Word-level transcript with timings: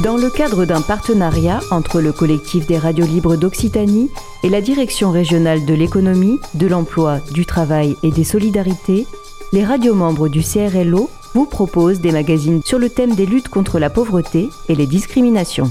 Dans 0.00 0.16
le 0.16 0.30
cadre 0.30 0.64
d'un 0.64 0.80
partenariat 0.80 1.60
entre 1.70 2.00
le 2.00 2.12
collectif 2.12 2.66
des 2.66 2.78
radios 2.78 3.04
libres 3.04 3.36
d'Occitanie 3.36 4.10
et 4.42 4.48
la 4.48 4.62
direction 4.62 5.10
régionale 5.10 5.66
de 5.66 5.74
l'économie, 5.74 6.40
de 6.54 6.66
l'emploi, 6.66 7.18
du 7.32 7.44
travail 7.44 7.94
et 8.02 8.10
des 8.10 8.24
solidarités, 8.24 9.06
les 9.52 9.64
radios 9.64 9.94
membres 9.94 10.28
du 10.28 10.40
CRLO 10.40 11.10
vous 11.34 11.44
proposent 11.44 12.00
des 12.00 12.10
magazines 12.10 12.62
sur 12.64 12.78
le 12.78 12.88
thème 12.88 13.14
des 13.14 13.26
luttes 13.26 13.48
contre 13.48 13.78
la 13.78 13.90
pauvreté 13.90 14.48
et 14.70 14.74
les 14.74 14.86
discriminations. 14.86 15.70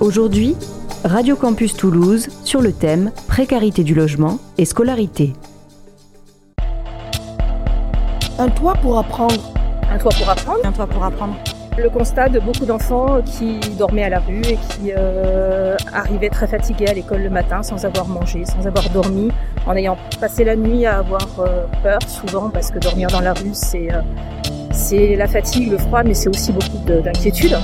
Aujourd'hui, 0.00 0.56
Radio 1.04 1.36
Campus 1.36 1.74
Toulouse 1.74 2.28
sur 2.44 2.60
le 2.60 2.72
thème 2.72 3.12
précarité 3.28 3.82
du 3.82 3.94
logement 3.94 4.40
et 4.58 4.66
scolarité. 4.66 5.32
Un 8.38 8.50
toit 8.50 8.74
pour 8.74 8.98
apprendre. 8.98 9.54
Un 9.90 9.96
toit 9.96 10.12
pour 10.12 10.28
apprendre. 10.28 10.60
Un 10.64 10.72
toit 10.72 10.86
pour 10.86 11.02
apprendre 11.02 11.34
le 11.76 11.90
constat 11.90 12.28
de 12.28 12.38
beaucoup 12.38 12.66
d'enfants 12.66 13.20
qui 13.22 13.58
dormaient 13.76 14.04
à 14.04 14.08
la 14.08 14.20
rue 14.20 14.42
et 14.42 14.56
qui 14.56 14.92
euh, 14.96 15.76
arrivaient 15.92 16.28
très 16.28 16.46
fatigués 16.46 16.86
à 16.86 16.94
l'école 16.94 17.22
le 17.22 17.30
matin 17.30 17.62
sans 17.62 17.84
avoir 17.84 18.06
mangé, 18.06 18.44
sans 18.44 18.66
avoir 18.66 18.88
dormi, 18.90 19.30
en 19.66 19.74
ayant 19.74 19.96
passé 20.20 20.44
la 20.44 20.56
nuit 20.56 20.86
à 20.86 20.98
avoir 20.98 21.28
euh, 21.40 21.64
peur 21.82 21.98
souvent 22.06 22.50
parce 22.50 22.70
que 22.70 22.78
dormir 22.78 23.08
dans 23.08 23.20
la 23.20 23.32
rue 23.32 23.54
c'est 23.54 23.88
euh, 23.92 25.16
la 25.16 25.26
fatigue, 25.26 25.70
le 25.70 25.78
froid, 25.78 26.02
mais 26.04 26.14
c'est 26.14 26.28
aussi 26.28 26.52
beaucoup 26.52 26.78
d'inquiétude. 26.86 27.56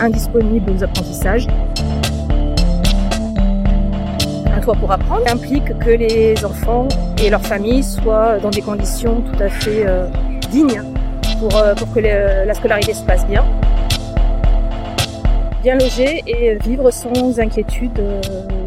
Indisponible 0.00 0.72
aux 0.72 0.82
apprentissages. 0.82 1.46
Un 4.46 4.60
toit 4.60 4.74
pour 4.74 4.90
apprendre 4.90 5.22
implique 5.30 5.78
que 5.78 5.90
les 5.90 6.44
enfants 6.44 6.88
et 7.22 7.30
leurs 7.30 7.44
familles 7.44 7.82
soient 7.82 8.38
dans 8.38 8.50
des 8.50 8.62
conditions 8.62 9.22
tout 9.22 9.42
à 9.42 9.48
fait 9.48 9.86
dignes 10.50 10.82
euh, 11.52 11.74
pour, 11.74 11.92
que 11.92 12.00
la 12.00 12.54
scolarité 12.54 12.94
se 12.94 13.02
passe 13.02 13.26
bien. 13.26 13.44
Bien 15.62 15.76
loger 15.76 16.22
et 16.26 16.56
vivre 16.56 16.90
sans 16.90 17.38
inquiétude 17.38 17.98
euh, 17.98 18.20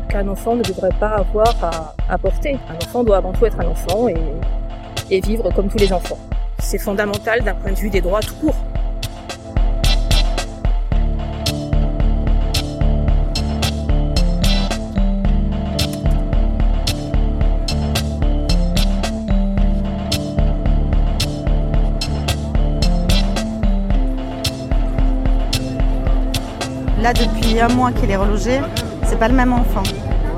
qu'un 0.09 0.27
enfant 0.27 0.55
ne 0.55 0.63
devrait 0.63 0.95
pas 0.99 1.15
avoir 1.17 1.95
à, 2.09 2.17
porter. 2.17 2.57
Un 2.69 2.75
enfant 2.75 3.03
doit 3.03 3.17
avant 3.17 3.33
tout 3.33 3.45
être 3.45 3.59
un 3.59 3.67
enfant 3.67 4.07
et 5.09 5.19
vivre 5.21 5.51
comme 5.53 5.69
tous 5.69 5.77
les 5.77 5.93
enfants. 5.93 6.17
C'est 6.59 6.79
fondamental 6.79 7.43
d'un 7.43 7.53
point 7.53 7.71
de 7.71 7.77
vue 7.77 7.89
des 7.89 8.01
droits 8.01 8.21
tout 8.21 8.35
court. 8.35 8.55
Depuis 27.13 27.59
un 27.59 27.69
mois 27.69 27.91
qu'il 27.91 28.09
est 28.11 28.15
relogé, 28.15 28.59
c'est 29.03 29.17
pas 29.17 29.27
le 29.27 29.33
même 29.33 29.53
enfant. 29.53 29.83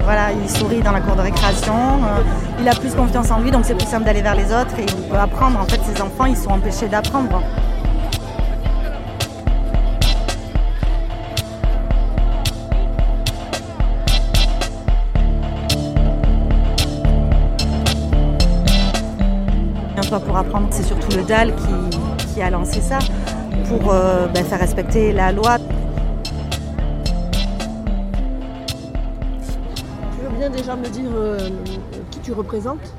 Voilà, 0.03 0.31
il 0.31 0.49
sourit 0.49 0.81
dans 0.81 0.91
la 0.91 1.01
cour 1.01 1.15
de 1.15 1.21
récréation, 1.21 1.73
euh, 1.73 2.21
il 2.59 2.67
a 2.67 2.73
plus 2.73 2.93
confiance 2.93 3.29
en 3.31 3.39
lui, 3.39 3.51
donc 3.51 3.65
c'est 3.65 3.75
plus 3.75 3.87
simple 3.87 4.05
d'aller 4.05 4.21
vers 4.21 4.35
les 4.35 4.45
autres 4.45 4.77
et 4.79 4.85
il 4.85 5.09
peut 5.09 5.17
apprendre. 5.17 5.59
En 5.59 5.65
fait, 5.65 5.79
ces 5.83 6.01
enfants, 6.01 6.25
ils 6.25 6.37
sont 6.37 6.49
empêchés 6.49 6.87
d'apprendre. 6.87 7.41
Pour 20.25 20.37
apprendre, 20.37 20.67
c'est 20.71 20.83
surtout 20.83 21.15
le 21.15 21.23
DAL 21.23 21.53
qui, 22.33 22.41
a 22.41 22.49
lancé 22.49 22.81
ça 22.81 22.97
pour 23.67 23.93
euh, 23.93 24.27
ben, 24.27 24.43
faire 24.43 24.59
respecter 24.59 25.11
la 25.11 25.31
loi. 25.31 25.57
Déjà 30.69 30.75
me 30.75 30.87
dire 30.87 31.09
euh, 31.15 31.49
qui 32.11 32.19
tu 32.19 32.33
représentes 32.33 32.93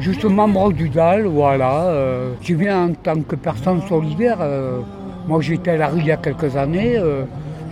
Justement, 0.00 0.48
membre 0.48 0.72
du 0.72 0.88
DAL, 0.88 1.26
voilà. 1.26 1.88
Euh, 1.88 2.32
tu 2.40 2.54
viens 2.54 2.88
en 2.88 2.92
tant 2.94 3.20
que 3.20 3.36
personne 3.36 3.82
solidaire. 3.86 4.38
Euh, 4.40 4.80
moi, 5.28 5.42
j'étais 5.42 5.72
à 5.72 5.76
la 5.76 5.88
rue 5.88 6.00
il 6.00 6.06
y 6.06 6.12
a 6.12 6.16
quelques 6.16 6.56
années. 6.56 6.98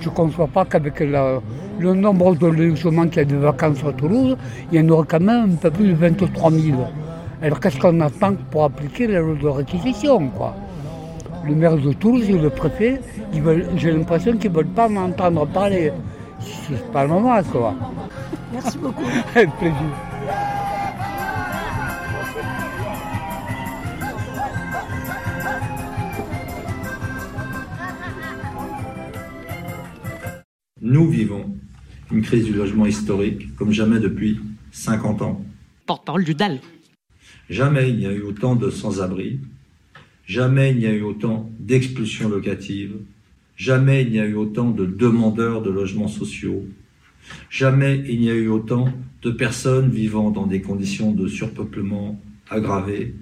je 0.01 0.09
ne 0.09 0.15
conçois 0.15 0.47
pas 0.47 0.67
qu'avec 0.67 1.01
le 1.01 1.95
nombre 1.95 2.35
de 2.37 2.47
logements 2.47 3.07
qu'il 3.07 3.17
y 3.17 3.21
a 3.21 3.25
de 3.25 3.37
vacances 3.37 3.83
à 3.89 3.93
Toulouse, 3.93 4.37
il 4.71 4.81
y 4.81 4.85
en 4.85 4.89
aurait 4.91 5.07
quand 5.09 5.21
même 5.21 5.53
un 5.53 5.57
peu 5.57 5.71
plus 5.71 5.89
de 5.89 5.95
23 5.95 6.51
000. 6.51 6.77
Alors, 7.41 7.59
qu'est-ce 7.61 7.79
qu'on 7.79 7.99
attend 8.01 8.35
pour 8.51 8.65
appliquer 8.65 9.07
la 9.07 9.21
loi 9.21 9.35
de 9.43 9.49
réquisition 9.49 10.29
quoi? 10.29 10.55
Le 11.47 11.55
maire 11.55 11.77
de 11.77 11.93
Toulouse 11.95 12.29
et 12.29 12.39
le 12.39 12.51
préfet, 12.51 13.01
j'ai 13.77 13.91
l'impression 13.91 14.37
qu'ils 14.37 14.53
ne 14.53 14.57
veulent 14.57 14.67
pas 14.67 14.89
m'entendre 14.89 15.47
parler. 15.47 15.93
C'est 16.69 16.93
pas 16.93 17.05
le 17.05 17.09
moment, 17.09 17.43
quoi. 17.51 17.75
Merci 18.53 18.79
beaucoup. 18.79 19.05
Avec 19.35 19.51
plaisir. 19.57 19.77
Nous 30.81 31.09
vivons 31.09 31.55
une 32.11 32.23
crise 32.23 32.45
du 32.45 32.53
logement 32.53 32.85
historique 32.85 33.55
comme 33.57 33.73
jamais 33.73 33.99
depuis 33.99 34.39
50 34.73 35.23
ans. 35.23 35.45
Porte-parole 35.87 36.25
du 36.25 36.35
DAL. 36.35 36.61
Jamais 37.49 37.89
il 37.89 37.97
n'y 37.97 38.07
a 38.07 38.13
eu 38.13 38.23
autant 38.23 38.57
de 38.57 38.69
sans-abri, 38.69 39.41
jamais 40.27 40.73
il 40.73 40.79
n'y 40.79 40.87
a 40.87 40.93
eu 40.93 41.03
autant 41.03 41.51
d'expulsions 41.59 42.29
locatives, 42.29 42.97
jamais 43.57 44.03
il 44.03 44.11
n'y 44.11 44.21
a 44.21 44.27
eu 44.27 44.35
autant 44.35 44.71
de 44.71 44.85
demandeurs 44.85 45.63
de 45.63 45.71
logements 45.71 46.09
sociaux, 46.09 46.67
Jamais 47.51 48.03
il 48.09 48.21
n'y 48.21 48.31
a 48.31 48.35
eu 48.35 48.49
autant 48.49 48.93
de 49.23 49.31
personnes 49.31 49.91
vivant 49.91 50.31
dans 50.31 50.47
des 50.47 50.61
conditions 50.61 51.13
de 51.13 51.29
surpeuplement 51.29 52.21
aggravées 52.51 53.15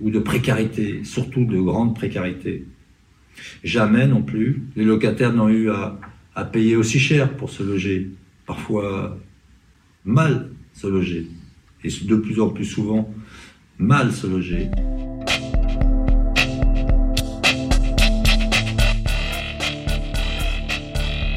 ou 0.00 0.10
de 0.10 0.18
précarité, 0.18 1.04
surtout 1.04 1.44
de 1.44 1.58
grande 1.60 1.94
précarité. 1.94 2.64
Jamais 3.62 4.06
non 4.06 4.22
plus 4.22 4.62
les 4.76 4.84
locataires 4.84 5.32
n'ont 5.32 5.48
eu 5.48 5.70
à, 5.70 5.98
payer 6.52 6.76
aussi 6.76 6.98
cher 6.98 7.36
pour 7.36 7.50
se 7.50 7.62
loger, 7.62 8.10
parfois 8.46 9.18
mal 10.04 10.50
se 10.72 10.86
loger, 10.86 11.28
et 11.84 11.88
de 11.88 12.16
plus 12.16 12.40
en 12.40 12.48
plus 12.48 12.64
souvent 12.64 13.12
mal 13.78 14.12
se 14.12 14.26
loger. 14.26 14.68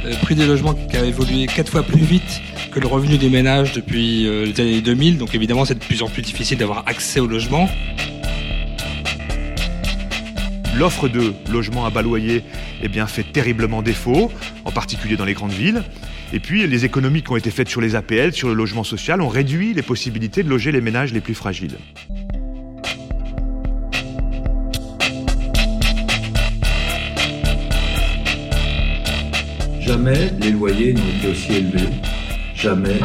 Le 0.08 0.16
prix 0.16 0.36
des 0.36 0.46
logements 0.46 0.74
qui 0.74 0.96
a 0.96 1.06
évolué 1.06 1.48
quatre 1.48 1.70
fois 1.70 1.84
plus 1.84 2.00
vite 2.00 2.42
que 2.72 2.80
le 2.80 2.88
revenu 2.88 3.18
des 3.18 3.30
ménages 3.30 3.74
depuis 3.74 4.26
euh, 4.26 4.46
les 4.46 4.62
années 4.62 4.82
2000. 4.82 5.18
Donc 5.18 5.36
évidemment, 5.36 5.66
c'est 5.66 5.76
de 5.76 5.84
plus 5.84 6.02
en 6.02 6.08
plus 6.08 6.22
difficile 6.22 6.58
d'avoir 6.58 6.88
accès 6.88 7.20
au 7.20 7.28
logement. 7.28 7.70
L'offre 10.78 11.10
de 11.10 11.34
logements 11.52 11.86
à 11.86 11.90
bas 11.90 12.02
loyer 12.02 12.44
eh 12.84 12.88
bien, 12.88 13.08
fait 13.08 13.24
terriblement 13.24 13.82
défaut, 13.82 14.32
en 14.64 14.72
particulier 14.72 15.18
dans 15.18 15.26
les 15.26 15.34
grandes 15.34 15.52
villes. 15.52 15.84
Et 16.34 16.40
puis, 16.40 16.68
les 16.68 16.86
économies 16.86 17.24
qui 17.24 17.32
ont 17.32 17.38
été 17.38 17.50
faites 17.50 17.70
sur 17.70 17.82
les 17.82 17.96
APL, 17.96 18.34
sur 18.34 18.48
le 18.48 18.54
logement 18.54 18.84
social, 18.84 19.22
ont 19.22 19.30
réduit 19.30 19.74
les 19.74 19.82
possibilités 19.82 20.44
de 20.44 20.50
loger 20.50 20.72
les 20.72 20.82
ménages 20.82 21.14
les 21.14 21.22
plus 21.22 21.34
fragiles. 21.34 21.78
Jamais 29.88 30.32
les 30.42 30.52
loyers 30.52 30.92
n'ont 30.92 31.08
été 31.18 31.30
aussi 31.30 31.54
élevés. 31.54 31.88
Jamais 32.54 33.00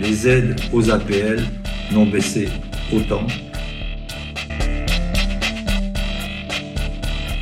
les 0.00 0.26
aides 0.26 0.58
aux 0.72 0.90
APL 0.90 1.44
n'ont 1.92 2.06
baissé 2.06 2.48
autant. 2.90 3.26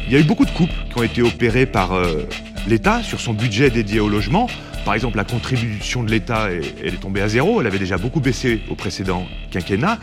Il 0.05 0.13
y 0.13 0.17
a 0.17 0.19
eu 0.19 0.25
beaucoup 0.25 0.45
de 0.45 0.51
coupes 0.51 0.69
qui 0.91 0.99
ont 0.99 1.05
été 1.05 1.23
opérées 1.23 1.65
par 1.65 1.93
euh, 1.93 2.25
l'État 2.67 3.05
sur 3.05 3.21
son 3.21 3.35
budget 3.35 3.71
dédié 3.71 4.01
au 4.01 4.09
logement. 4.09 4.49
Par 4.85 4.95
exemple, 4.95 5.17
la 5.17 5.25
contribution 5.25 6.03
de 6.03 6.11
l'État, 6.11 6.51
est 6.51 7.01
tombée 7.01 7.23
à 7.23 7.29
zéro. 7.29 7.61
Elle 7.61 7.69
avait 7.69 7.79
déjà 7.79 7.99
beaucoup 7.99 8.21
baissé 8.21 8.63
au 8.69 8.75
précédent 8.75 9.29
quinquennat. 9.53 10.01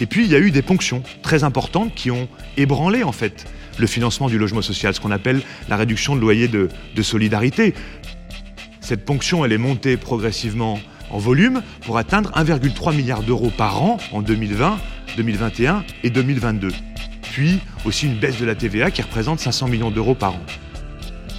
Et 0.00 0.06
puis, 0.06 0.24
il 0.24 0.32
y 0.32 0.34
a 0.34 0.40
eu 0.40 0.50
des 0.50 0.62
ponctions 0.62 1.04
très 1.22 1.44
importantes 1.44 1.94
qui 1.94 2.10
ont 2.10 2.26
ébranlé, 2.56 3.04
en 3.04 3.12
fait, 3.12 3.46
le 3.78 3.86
financement 3.86 4.28
du 4.28 4.38
logement 4.38 4.62
social, 4.62 4.94
ce 4.94 5.00
qu'on 5.00 5.10
appelle 5.10 5.42
la 5.68 5.76
réduction 5.76 6.16
de 6.16 6.20
loyer 6.20 6.48
de, 6.48 6.68
solidarité. 7.02 7.74
Cette 8.80 9.04
ponction, 9.04 9.44
elle 9.44 9.52
est 9.52 9.58
montée 9.58 9.96
progressivement 9.96 10.78
en 11.10 11.18
volume 11.18 11.62
pour 11.84 11.98
atteindre 11.98 12.30
1,3 12.32 12.94
milliard 12.94 13.22
d'euros 13.22 13.52
par 13.56 13.82
an 13.82 13.98
en 14.12 14.22
2020, 14.22 14.78
2021 15.16 15.84
et 16.02 16.10
2022. 16.10 16.68
Puis 17.22 17.60
aussi 17.84 18.06
une 18.06 18.18
baisse 18.18 18.38
de 18.38 18.44
la 18.44 18.54
TVA 18.54 18.90
qui 18.90 19.02
représente 19.02 19.40
500 19.40 19.68
millions 19.68 19.90
d'euros 19.90 20.14
par 20.14 20.34
an. 20.34 20.42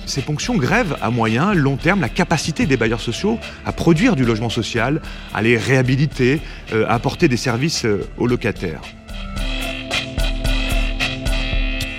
Ces 0.05 0.21
ponctions 0.21 0.55
grèvent 0.55 0.95
à 1.01 1.09
moyen, 1.09 1.53
long 1.53 1.75
terme 1.75 1.99
la 1.99 2.07
capacité 2.07 2.65
des 2.65 2.77
bailleurs 2.77 3.01
sociaux 3.01 3.39
à 3.65 3.73
produire 3.73 4.15
du 4.15 4.23
logement 4.23 4.49
social, 4.49 5.01
à 5.33 5.41
les 5.41 5.57
réhabiliter, 5.57 6.39
euh, 6.71 6.85
à 6.87 6.93
apporter 6.93 7.27
des 7.27 7.35
services 7.35 7.83
euh, 7.83 8.07
aux 8.17 8.25
locataires. 8.25 8.81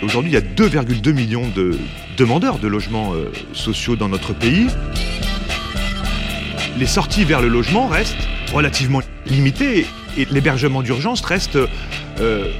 Aujourd'hui, 0.00 0.30
il 0.30 0.34
y 0.34 0.36
a 0.36 0.40
2,2 0.40 1.12
millions 1.12 1.48
de 1.48 1.76
demandeurs 2.16 2.60
de 2.60 2.68
logements 2.68 3.14
euh, 3.14 3.32
sociaux 3.52 3.96
dans 3.96 4.08
notre 4.08 4.32
pays. 4.32 4.68
Les 6.78 6.86
sorties 6.86 7.24
vers 7.24 7.42
le 7.42 7.48
logement 7.48 7.88
restent 7.88 8.28
relativement 8.52 9.00
limitées 9.26 9.86
et 10.16 10.26
l'hébergement 10.30 10.82
d'urgence 10.82 11.20
reste 11.22 11.58
euh, 12.20 12.52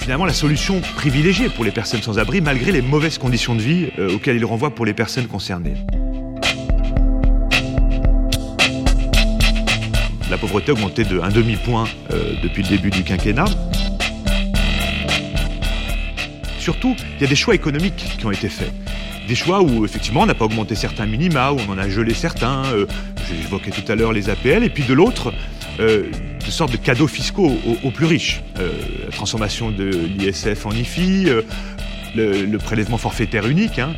finalement 0.00 0.24
la 0.24 0.32
solution 0.32 0.80
privilégiée 0.96 1.48
pour 1.48 1.64
les 1.64 1.70
personnes 1.70 2.02
sans 2.02 2.18
abri 2.18 2.40
malgré 2.40 2.72
les 2.72 2.82
mauvaises 2.82 3.18
conditions 3.18 3.54
de 3.54 3.62
vie 3.62 3.90
euh, 4.00 4.16
auxquelles 4.16 4.36
il 4.36 4.44
renvoie 4.44 4.74
pour 4.74 4.84
les 4.84 4.94
personnes 4.94 5.28
concernées. 5.28 5.74
La 10.28 10.38
pauvreté 10.38 10.70
a 10.70 10.74
augmenté 10.74 11.04
de 11.04 11.20
un 11.20 11.28
demi-point 11.28 11.84
depuis 12.42 12.64
le 12.64 12.68
début 12.68 12.90
du 12.90 13.04
quinquennat. 13.04 13.44
Surtout, 16.64 16.96
il 17.16 17.20
y 17.20 17.24
a 17.26 17.28
des 17.28 17.36
choix 17.36 17.54
économiques 17.54 18.16
qui 18.18 18.24
ont 18.24 18.30
été 18.30 18.48
faits. 18.48 18.72
Des 19.28 19.34
choix 19.34 19.60
où, 19.60 19.84
effectivement, 19.84 20.22
on 20.22 20.26
n'a 20.26 20.34
pas 20.34 20.46
augmenté 20.46 20.74
certains 20.74 21.04
minima, 21.04 21.52
où 21.52 21.58
on 21.68 21.70
en 21.70 21.76
a 21.76 21.90
gelé 21.90 22.14
certains. 22.14 22.64
Euh, 22.72 22.86
J'évoquais 23.28 23.70
tout 23.70 23.92
à 23.92 23.94
l'heure 23.94 24.14
les 24.14 24.30
APL. 24.30 24.64
Et 24.64 24.70
puis 24.70 24.82
de 24.84 24.94
l'autre, 24.94 25.34
euh, 25.78 26.04
de 26.42 26.50
sortes 26.50 26.72
de 26.72 26.78
cadeaux 26.78 27.06
fiscaux 27.06 27.52
aux, 27.82 27.90
plus 27.90 28.06
riches. 28.06 28.42
Euh, 28.58 28.72
la 29.04 29.10
transformation 29.10 29.72
de 29.72 29.90
l'ISF 30.16 30.64
en 30.64 30.70
IFI, 30.70 31.26
le, 32.16 32.56
prélèvement 32.56 32.96
forfaitaire 32.96 33.46
unique. 33.46 33.78
Hein. 33.78 33.92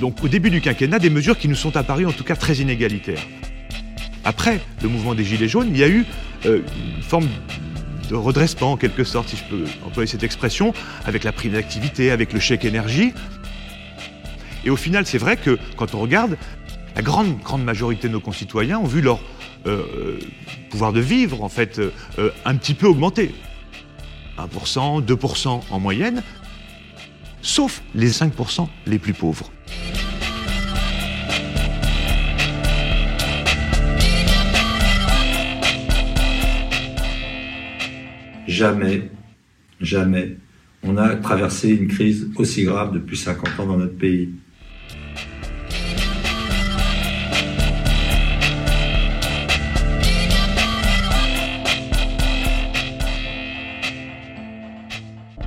Donc 0.00 0.24
au 0.24 0.26
début 0.26 0.50
du 0.50 0.60
quinquennat, 0.60 0.98
des 0.98 1.10
mesures 1.10 1.38
qui 1.38 1.46
nous 1.46 1.54
sont 1.54 1.76
apparues 1.76 2.06
en 2.06 2.12
tout 2.12 2.24
cas 2.24 2.34
très 2.34 2.56
inégalitaires. 2.56 3.22
Après 4.24 4.60
le 4.82 4.88
mouvement 4.88 5.14
des 5.14 5.22
Gilets 5.22 5.46
jaunes, 5.46 5.68
il 5.70 5.78
y 5.78 5.84
a 5.84 5.88
eu 5.88 6.04
une 6.44 7.02
forme 7.02 7.28
de 8.08 8.14
redressement 8.14 8.72
en 8.72 8.76
quelque 8.76 9.04
sorte, 9.04 9.28
si 9.28 9.36
je 9.36 9.44
peux 9.44 9.64
employer 9.86 10.06
cette 10.06 10.22
expression, 10.22 10.72
avec 11.04 11.24
la 11.24 11.32
prime 11.32 11.52
d'activité, 11.52 12.10
avec 12.10 12.32
le 12.32 12.40
chèque 12.40 12.64
énergie. 12.64 13.12
Et 14.64 14.70
au 14.70 14.76
final, 14.76 15.06
c'est 15.06 15.18
vrai 15.18 15.36
que 15.36 15.58
quand 15.76 15.94
on 15.94 16.00
regarde, 16.00 16.36
la 16.96 17.02
grande, 17.02 17.38
grande 17.38 17.64
majorité 17.64 18.08
de 18.08 18.12
nos 18.12 18.20
concitoyens 18.20 18.78
ont 18.78 18.86
vu 18.86 19.00
leur 19.00 19.20
euh, 19.66 19.82
euh, 19.94 20.18
pouvoir 20.70 20.92
de 20.92 21.00
vivre, 21.00 21.42
en 21.42 21.48
fait, 21.48 21.78
euh, 21.78 22.30
un 22.44 22.56
petit 22.56 22.74
peu 22.74 22.86
augmenter. 22.86 23.34
1%, 24.38 25.04
2% 25.04 25.60
en 25.70 25.80
moyenne, 25.80 26.22
sauf 27.42 27.82
les 27.94 28.10
5% 28.10 28.68
les 28.86 28.98
plus 28.98 29.14
pauvres. 29.14 29.50
Jamais, 38.48 39.10
jamais, 39.80 40.36
on 40.82 40.96
a 40.96 41.14
traversé 41.16 41.68
une 41.68 41.86
crise 41.86 42.28
aussi 42.36 42.64
grave 42.64 42.92
depuis 42.94 43.16
50 43.16 43.60
ans 43.60 43.66
dans 43.66 43.76
notre 43.76 43.96
pays. 43.96 44.30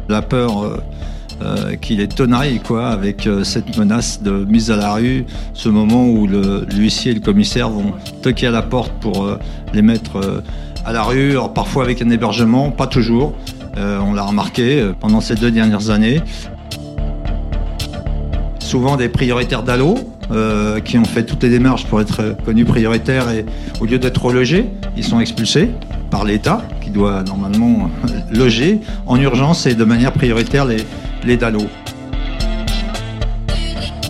La 0.08 0.22
peur 0.22 0.62
euh, 0.62 0.78
euh, 1.42 1.76
qu'il 1.78 2.02
est 2.02 2.22
quoi, 2.64 2.90
avec 2.90 3.26
euh, 3.26 3.46
cette 3.46 3.78
menace 3.78 4.22
de 4.22 4.44
mise 4.44 4.70
à 4.70 4.76
la 4.76 4.94
rue, 4.94 5.26
ce 5.54 5.70
moment 5.70 6.06
où 6.06 6.28
l'huissier 6.28 7.14
et 7.14 7.16
le 7.16 7.22
commissaire 7.22 7.70
vont 7.70 7.94
toquer 8.22 8.48
à 8.48 8.52
la 8.52 8.62
porte 8.62 8.92
pour 9.00 9.38
les 9.74 9.82
mettre 9.82 10.44
à 10.86 10.92
la 10.92 11.04
rue, 11.04 11.36
parfois 11.54 11.84
avec 11.84 12.02
un 12.02 12.10
hébergement, 12.10 12.72
pas 12.72 12.88
toujours. 12.88 13.34
Euh, 13.78 14.00
on 14.00 14.14
l'a 14.14 14.24
remarqué 14.24 14.82
euh, 14.82 14.94
pendant 15.00 15.22
ces 15.22 15.36
deux 15.36 15.52
dernières 15.52 15.90
années. 15.90 16.22
Souvent 18.60 18.98
des 18.98 19.10
prioritaires 19.10 19.64
d'ALLO 19.64 19.96
euh, 20.32 20.80
qui 20.80 20.98
ont 20.98 21.06
fait 21.06 21.24
toutes 21.24 21.44
les 21.44 21.50
démarches 21.50 21.86
pour 21.86 22.02
être 22.02 22.36
connus 22.46 22.66
prioritaires 22.66 23.30
et 23.30 23.46
au 23.80 23.86
lieu 23.86 24.00
d'être 24.00 24.24
relogés, 24.24 24.66
ils 24.98 25.04
sont 25.04 25.20
expulsés 25.20 25.70
par 26.10 26.26
l'État 26.26 26.64
qui 26.82 26.90
doit 26.90 27.24
normalement 27.24 27.90
loger 28.32 28.80
en 29.08 29.20
urgence 29.20 29.66
et 29.66 29.76
de 29.76 29.84
manière 29.84 30.14
prioritaire 30.14 30.66
les, 30.66 30.84
les 31.26 31.38
DALO. 31.38 31.62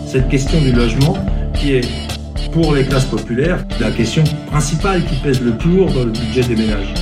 Cette 0.05 0.29
question 0.29 0.59
du 0.59 0.73
logement 0.73 1.17
qui 1.53 1.73
est 1.73 2.10
pour 2.51 2.73
les 2.73 2.85
classes 2.85 3.05
populaires, 3.05 3.65
la 3.79 3.91
question 3.91 4.23
principale 4.47 5.05
qui 5.05 5.15
pèse 5.15 5.41
le 5.41 5.51
plus 5.51 5.77
lourd 5.77 5.91
dans 5.91 6.03
le 6.03 6.11
budget 6.11 6.43
des 6.43 6.55
ménages. 6.55 6.93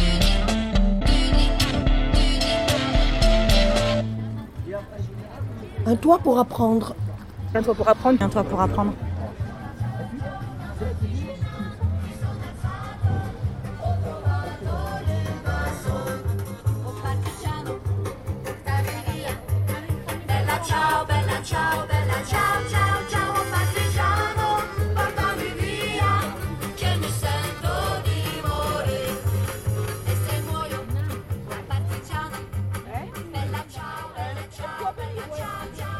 Un 5.86 5.96
toit 5.96 6.20
pour 6.20 6.38
apprendre. 6.38 6.96
Un 7.56 7.64
toit 7.64 7.74
pour 7.74 7.90
apprendre. 7.90 8.22
Un 8.22 8.30
toit 8.30 8.44
pour 8.44 8.62
apprendre. 8.62 8.94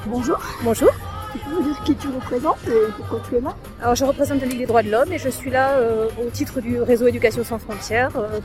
Bonjour. 0.10 0.40
Bonjour. 0.64 0.90
Tu 1.32 1.38
peux 1.38 1.52
me 1.52 1.64
dire 1.64 1.84
qui 1.84 1.96
tu 1.96 2.08
représentes 2.08 2.68
et 2.68 2.92
pourquoi 2.98 3.22
tu 3.30 3.36
es 3.36 3.42
là? 3.42 3.54
Alors 3.80 3.94
je 3.94 4.04
représente 4.04 4.42
la 4.42 4.48
Ligue 4.48 4.58
des 4.58 4.66
droits 4.66 4.82
de 4.82 4.90
l'homme 4.90 5.12
et 5.12 5.20
je 5.20 5.30
suis 5.30 5.52
là 5.52 5.74
euh, 5.74 6.08
au 6.20 6.32
titre 6.32 6.62
du 6.62 6.82
réseau 6.82 7.06
Éducation 7.06 7.44
sans 7.44 7.60
frontières. 7.60 8.10
Euh. 8.18 8.40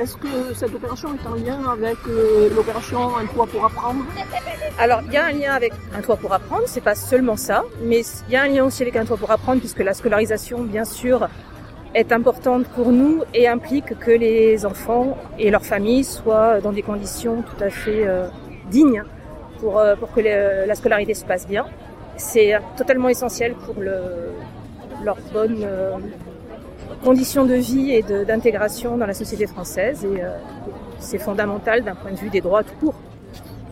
Est-ce 0.00 0.16
que 0.16 0.54
cette 0.54 0.74
opération 0.74 1.10
est 1.14 1.26
en 1.28 1.34
lien 1.34 1.60
avec 1.70 1.98
euh, 2.08 2.48
l'opération 2.56 3.18
Un 3.18 3.26
toit 3.26 3.46
pour 3.46 3.66
apprendre? 3.66 4.02
Alors 4.78 5.02
il 5.06 5.12
y 5.12 5.18
a 5.18 5.26
un 5.26 5.32
lien 5.32 5.52
avec 5.52 5.74
Un 5.94 6.00
toit 6.00 6.16
pour 6.16 6.32
apprendre, 6.32 6.62
c'est 6.66 6.80
pas 6.80 6.94
seulement 6.94 7.36
ça, 7.36 7.64
mais 7.82 8.00
il 8.28 8.32
y 8.32 8.36
a 8.36 8.42
un 8.42 8.48
lien 8.48 8.64
aussi 8.64 8.82
avec 8.82 8.96
Un 8.96 9.04
toit 9.04 9.18
pour 9.18 9.30
apprendre 9.30 9.60
puisque 9.60 9.80
la 9.80 9.92
scolarisation 9.92 10.62
bien 10.62 10.86
sûr 10.86 11.28
est 11.94 12.12
importante 12.12 12.66
pour 12.68 12.92
nous 12.92 13.24
et 13.34 13.46
implique 13.46 13.98
que 13.98 14.10
les 14.10 14.64
enfants 14.64 15.18
et 15.38 15.50
leurs 15.50 15.66
familles 15.66 16.04
soient 16.04 16.60
dans 16.62 16.72
des 16.72 16.82
conditions 16.82 17.42
tout 17.42 17.62
à 17.62 17.68
fait 17.68 18.08
dignes 18.70 19.04
pour, 19.64 19.78
euh, 19.78 19.96
pour 19.96 20.12
que 20.12 20.20
la 20.20 20.74
scolarité 20.74 21.14
se 21.14 21.24
passe 21.24 21.46
bien. 21.48 21.64
C'est 22.16 22.52
totalement 22.76 23.08
essentiel 23.08 23.54
pour 23.54 23.76
le, 23.80 23.96
leur 25.02 25.16
bonne 25.32 25.62
euh, 25.62 25.96
conditions 27.02 27.44
de 27.46 27.54
vie 27.54 27.92
et 27.96 28.02
d'intégration 28.02 28.98
dans 28.98 29.06
la 29.06 29.14
société 29.22 29.46
française 29.46 30.04
et 30.04 30.22
euh, 30.22 30.28
c'est 30.98 31.18
fondamental 31.18 31.82
d'un 31.82 31.94
point 31.94 32.12
de 32.12 32.16
vue 32.16 32.28
des 32.28 32.42
droits 32.42 32.62
tout 32.62 32.78
court. 32.80 32.98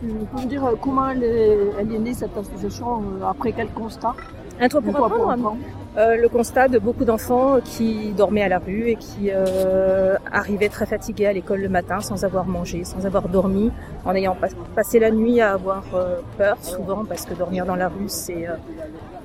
Me 0.01 0.45
dire 0.47 0.63
comment 0.81 1.09
elle 1.11 1.23
est, 1.23 1.57
elle 1.79 1.93
est 1.95 1.99
née 1.99 2.13
cette 2.13 2.35
association, 2.35 2.87
après 3.33 3.51
quel 3.53 3.69
constat? 3.69 4.15
Un 4.59 4.69
pour 4.69 5.05
apprendre 5.05 5.57
euh, 5.95 6.15
le 6.15 6.27
constat 6.27 6.69
de 6.69 6.79
beaucoup 6.79 7.05
d'enfants 7.05 7.59
qui 7.63 8.13
dormaient 8.13 8.41
à 8.41 8.49
la 8.49 8.57
rue 8.57 8.89
et 8.89 8.95
qui 8.95 9.29
euh, 9.29 10.15
arrivaient 10.31 10.69
très 10.69 10.87
fatigués 10.87 11.27
à 11.27 11.33
l'école 11.33 11.61
le 11.61 11.69
matin 11.69 12.01
sans 12.01 12.25
avoir 12.25 12.47
mangé, 12.47 12.83
sans 12.83 13.05
avoir 13.05 13.29
dormi, 13.29 13.71
en 14.03 14.15
ayant 14.15 14.35
passé 14.75 14.99
la 14.99 15.11
nuit 15.11 15.39
à 15.39 15.53
avoir 15.53 15.83
euh, 15.93 16.19
peur 16.37 16.57
souvent 16.61 17.05
parce 17.05 17.25
que 17.25 17.35
dormir 17.35 17.65
dans 17.65 17.75
la 17.75 17.89
rue 17.89 18.07
c'est 18.07 18.47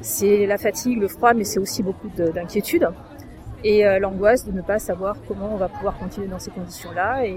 c'est 0.01 0.47
la 0.47 0.59
fatigue, 0.59 1.01
le 1.01 1.09
froid, 1.09 1.33
mais 1.33 1.45
c'est 1.45 1.59
aussi 1.59 1.83
beaucoup 1.83 2.09
d'inquiétude 2.17 2.89
et 3.65 3.83
l'angoisse 3.99 4.47
de 4.47 4.53
ne 4.53 4.63
pas 4.63 4.79
savoir 4.79 5.17
comment 5.27 5.51
on 5.53 5.57
va 5.57 5.67
pouvoir 5.69 5.99
continuer 5.99 6.29
dans 6.29 6.39
ces 6.39 6.53
conditions-là. 6.53 7.27
Et, 7.27 7.37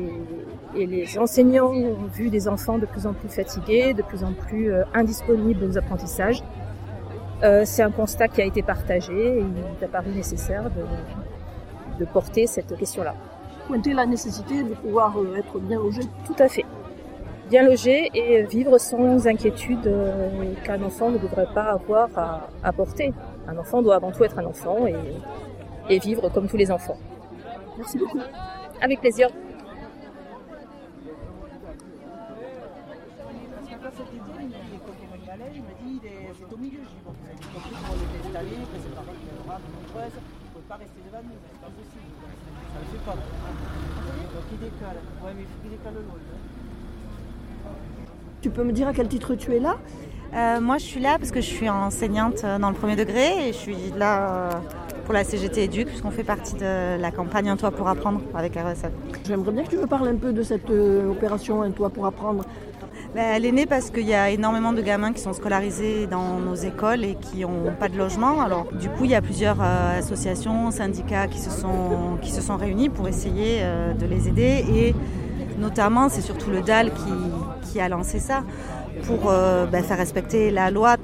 et, 0.76 0.86
les 0.86 1.18
enseignants 1.18 1.72
ont 1.72 2.06
vu 2.14 2.30
des 2.30 2.48
enfants 2.48 2.78
de 2.78 2.86
plus 2.86 3.08
en 3.08 3.14
plus 3.14 3.30
fatigués, 3.30 3.96
de 3.96 4.04
plus 4.04 4.24
en 4.24 4.34
plus 4.34 4.72
indisponibles 4.94 5.66
aux 5.66 5.80
apprentissages. 5.80 6.44
Euh, 7.44 7.64
c'est 7.66 7.82
un 7.82 7.92
constat 7.92 8.28
qui 8.28 8.42
a 8.42 8.46
été 8.46 8.62
partagé 8.62 9.14
et 9.14 9.40
il 9.40 9.82
est 9.82 9.86
apparu 9.86 10.12
nécessaire 10.12 10.70
de, 12.00 12.06
porter 12.06 12.48
cette 12.48 12.76
question-là. 12.76 13.14
Pointer 13.68 13.94
la 13.94 14.08
nécessité 14.08 14.64
de 14.64 14.74
pouvoir 14.74 15.16
euh, 15.20 15.36
être 15.36 15.60
bien 15.60 15.78
logé. 15.78 16.02
Tout 16.26 16.36
à 16.40 16.48
fait. 16.48 16.66
Bien 17.50 17.64
logé 17.64 18.10
et 18.14 18.44
vivre 18.44 18.78
sans 18.80 19.28
inquiétude 19.28 19.86
euh, 19.86 20.54
qu'un 20.64 20.82
enfant 20.82 21.12
ne 21.12 21.20
devrait 21.20 21.48
pas 21.54 21.74
avoir 21.74 22.10
à, 22.64 22.74
porter. 22.74 23.14
Un 23.48 23.58
enfant 23.58 23.82
doit 23.82 23.96
avant 23.96 24.12
tout 24.12 24.24
être 24.24 24.40
un 24.40 24.46
enfant 24.46 24.88
et, 24.88 24.96
et 25.90 26.00
vivre 26.00 26.30
comme 26.30 26.48
tous 26.48 26.58
les 26.58 26.72
enfants. 26.72 26.98
Merci 27.78 27.98
beaucoup. 28.00 28.20
Avec 28.82 29.00
plaisir. 29.00 29.30
Pas 40.72 40.78
rester 40.78 41.02
devant 41.06 41.22
nous, 41.24 41.36
c'est 41.52 41.60
pas 41.60 41.68
possible. 41.68 42.08
Ça 42.72 42.80
le 42.80 42.88
fait 42.92 43.06
pas. 43.06 43.12
Donc 43.12 44.46
il 44.54 44.60
décale. 44.60 44.98
Ouais, 45.22 45.32
mais 45.36 45.42
il 45.42 45.48
faut 45.48 45.62
qu'il 45.62 45.72
décale 45.72 45.94
l'autre. 45.96 46.32
Tu 48.42 48.50
peux 48.50 48.64
me 48.64 48.72
dire 48.72 48.88
à 48.88 48.94
quel 48.94 49.10
titre 49.10 49.36
tu 49.36 49.54
es 49.54 49.60
là? 49.60 49.76
Euh, 50.34 50.62
moi, 50.62 50.78
je 50.78 50.86
suis 50.86 51.02
là 51.02 51.18
parce 51.20 51.32
que 51.32 51.42
je 51.42 51.46
suis 51.48 51.70
enseignante 51.70 52.46
dans 52.46 52.70
le 52.70 52.76
premier 52.76 52.96
degré 52.96 53.50
et 53.50 53.54
je 53.54 53.58
suis 53.58 53.92
là 53.98 54.30
euh, 54.30 54.52
pour 55.04 55.14
la 55.14 55.26
CGT 55.26 55.66
Éduc 55.66 55.88
puisqu'on 55.88 56.10
fait 56.10 56.24
partie 56.24 56.54
de 56.54 56.98
la 56.98 57.12
campagne 57.12 57.50
Un 57.50 57.58
toit 57.58 57.72
pour 57.72 57.90
apprendre 57.90 58.22
avec 58.34 58.56
la 58.56 58.64
RSF. 58.64 58.92
J'aimerais 59.28 59.52
bien 59.52 59.64
que 59.64 59.72
tu 59.72 59.78
me 59.78 59.88
parles 59.88 60.08
un 60.08 60.16
peu 60.16 60.32
de 60.32 60.42
cette 60.42 60.70
euh, 60.70 61.12
opération 61.12 61.64
Un 61.64 61.72
toit 61.72 61.90
pour 61.90 62.06
apprendre. 62.06 62.46
Ben, 63.14 63.26
elle 63.36 63.46
est 63.46 63.52
née 63.52 63.66
parce 63.66 63.90
qu'il 63.90 64.08
y 64.08 64.14
a 64.14 64.30
énormément 64.30 64.72
de 64.72 64.82
gamins 64.82 65.12
qui 65.12 65.20
sont 65.20 65.34
scolarisés 65.34 66.08
dans 66.08 66.40
nos 66.40 66.56
écoles 66.56 67.04
et 67.04 67.16
qui 67.16 67.42
n'ont 67.42 67.74
pas 67.78 67.90
de 67.90 67.98
logement. 67.98 68.40
Alors, 68.40 68.72
du 68.72 68.88
coup, 68.88 69.04
il 69.04 69.12
y 69.12 69.16
a 69.16 69.22
plusieurs 69.22 69.58
euh, 69.62 70.00
associations, 70.00 70.72
syndicats 70.72 71.28
qui 71.28 71.40
se 71.40 71.50
sont, 71.50 72.56
réunis 72.56 72.88
pour 72.88 73.10
essayer 73.10 73.60
euh, 73.64 73.94
de 73.94 74.06
les 74.06 74.30
aider. 74.30 74.64
Et 74.74 74.96
notamment, 75.60 76.08
c'est 76.08 76.22
surtout 76.22 76.52
le 76.52 76.62
DAL 76.62 76.92
qui, 77.64 77.82
a 77.82 77.90
lancé 77.90 78.20
ça 78.20 78.44
pour 79.06 79.30
euh, 79.30 79.66
ben, 79.66 79.84
faire 79.84 79.98
respecter 79.98 80.50
la 80.50 80.72
loi. 80.72 80.96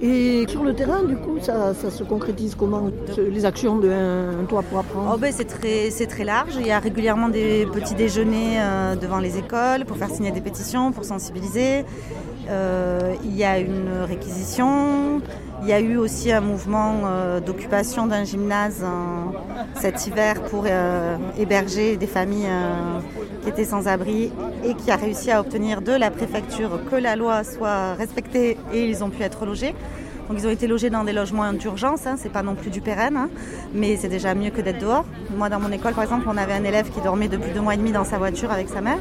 Et 0.00 0.46
sur 0.48 0.62
le 0.62 0.74
terrain, 0.74 1.02
du 1.02 1.16
coup, 1.16 1.38
ça, 1.40 1.74
ça 1.74 1.90
se 1.90 2.04
concrétise 2.04 2.54
comment 2.54 2.90
Les 3.18 3.44
actions 3.44 3.76
de 3.78 3.90
Un 3.90 4.44
toit 4.44 4.62
pour 4.62 4.78
apprendre? 4.78 5.12
Oh 5.14 5.18
ben, 5.18 5.32
c'est 5.32 5.44
très, 5.44 5.90
très 6.06 6.24
large. 6.24 6.54
Il 6.58 6.66
y 6.66 6.70
a 6.70 6.78
régulièrement 6.78 7.28
des 7.28 7.66
petits 7.66 7.94
déjeuners 7.94 8.58
euh, 8.60 8.94
devant 8.94 9.18
les 9.18 9.38
écoles 9.38 9.84
pour 9.86 9.96
faire 9.96 10.10
signer 10.10 10.30
des 10.30 10.40
pétitions, 10.40 10.92
pour 10.92 11.04
sensibiliser. 11.04 11.84
Euh, 12.48 13.14
il 13.24 13.36
y 13.36 13.44
a 13.44 13.58
une 13.58 13.90
réquisition. 14.06 15.20
Il 15.62 15.68
y 15.68 15.72
a 15.72 15.80
eu 15.80 15.96
aussi 15.96 16.30
un 16.30 16.40
mouvement 16.40 17.00
euh, 17.04 17.40
d'occupation 17.40 18.06
d'un 18.06 18.22
gymnase 18.22 18.84
cet 19.80 20.06
hiver 20.06 20.40
pour 20.44 20.64
euh, 20.66 21.16
héberger 21.36 21.96
des 21.96 22.06
familles 22.06 22.48
qui 23.48 23.62
étaient 23.62 23.70
sans 23.70 23.88
abri 23.88 24.30
et 24.62 24.74
qui 24.74 24.90
a 24.90 24.96
réussi 24.96 25.30
à 25.30 25.40
obtenir 25.40 25.80
de 25.80 25.92
la 25.92 26.10
préfecture 26.10 26.80
que 26.90 26.96
la 26.96 27.16
loi 27.16 27.44
soit 27.44 27.94
respectée 27.94 28.58
et 28.74 28.84
ils 28.84 29.02
ont 29.02 29.08
pu 29.08 29.22
être 29.22 29.46
logés. 29.46 29.74
Donc 30.28 30.38
ils 30.38 30.46
ont 30.46 30.50
été 30.50 30.66
logés 30.66 30.90
dans 30.90 31.02
des 31.02 31.14
logements 31.14 31.50
d'urgence, 31.54 32.06
hein, 32.06 32.16
c'est 32.18 32.30
pas 32.30 32.42
non 32.42 32.54
plus 32.54 32.68
du 32.68 32.82
pérenne, 32.82 33.16
hein, 33.16 33.30
mais 33.72 33.96
c'est 33.96 34.08
déjà 34.08 34.34
mieux 34.34 34.50
que 34.50 34.60
d'être 34.60 34.80
dehors. 34.80 35.06
Moi 35.34 35.48
dans 35.48 35.60
mon 35.60 35.72
école 35.72 35.94
par 35.94 36.04
exemple, 36.04 36.26
on 36.28 36.36
avait 36.36 36.52
un 36.52 36.64
élève 36.64 36.90
qui 36.90 37.00
dormait 37.00 37.28
depuis 37.28 37.50
deux 37.52 37.62
mois 37.62 37.72
et 37.72 37.78
demi 37.78 37.90
dans 37.90 38.04
sa 38.04 38.18
voiture 38.18 38.50
avec 38.52 38.68
sa 38.68 38.82
mère. 38.82 38.98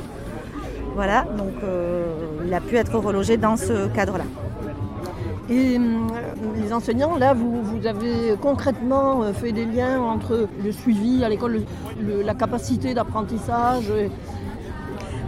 Voilà, 0.95 1.23
donc 1.37 1.61
euh, 1.63 2.05
il 2.45 2.53
a 2.53 2.61
pu 2.61 2.77
être 2.77 2.97
relogé 2.97 3.35
dans 3.35 3.57
ce 3.57 3.87
cadre-là. 3.89 4.23
Et 5.49 5.77
hum, 5.77 6.07
les 6.61 6.73
enseignants, 6.73 7.15
là, 7.17 7.33
vous, 7.33 7.61
vous 7.63 7.85
avez 7.87 8.35
concrètement 8.41 9.23
euh, 9.23 9.33
fait 9.33 9.51
des 9.53 9.65
liens 9.65 10.01
entre 10.01 10.47
le 10.63 10.71
suivi 10.71 11.23
à 11.23 11.29
l'école, 11.29 11.63
le- 11.99 12.17
le- 12.17 12.21
la 12.23 12.33
capacité 12.33 12.93
d'apprentissage. 12.93 13.91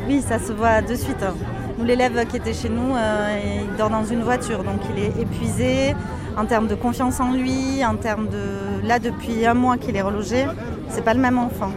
Oui, 0.07 0.21
ça 0.21 0.39
se 0.39 0.51
voit 0.51 0.81
de 0.81 0.95
suite. 0.95 1.23
hein. 1.23 1.33
Nous, 1.77 1.85
l'élève 1.85 2.25
qui 2.27 2.37
était 2.37 2.53
chez 2.53 2.67
nous, 2.69 2.95
euh, 2.95 3.39
il 3.71 3.77
dort 3.77 3.89
dans 3.89 4.03
une 4.03 4.21
voiture, 4.21 4.63
donc 4.63 4.81
il 4.95 5.03
est 5.03 5.21
épuisé 5.21 5.95
en 6.37 6.45
termes 6.45 6.67
de 6.67 6.75
confiance 6.75 7.19
en 7.21 7.31
lui, 7.31 7.83
en 7.85 7.95
termes 7.95 8.27
de... 8.27 8.85
Là, 8.87 8.99
depuis 8.99 9.45
un 9.45 9.53
mois 9.53 9.77
qu'il 9.77 9.95
est 9.95 10.01
relogé, 10.01 10.45
c'est 10.89 11.03
pas 11.03 11.13
le 11.13 11.21
même 11.21 11.37
enfant. 11.37 11.71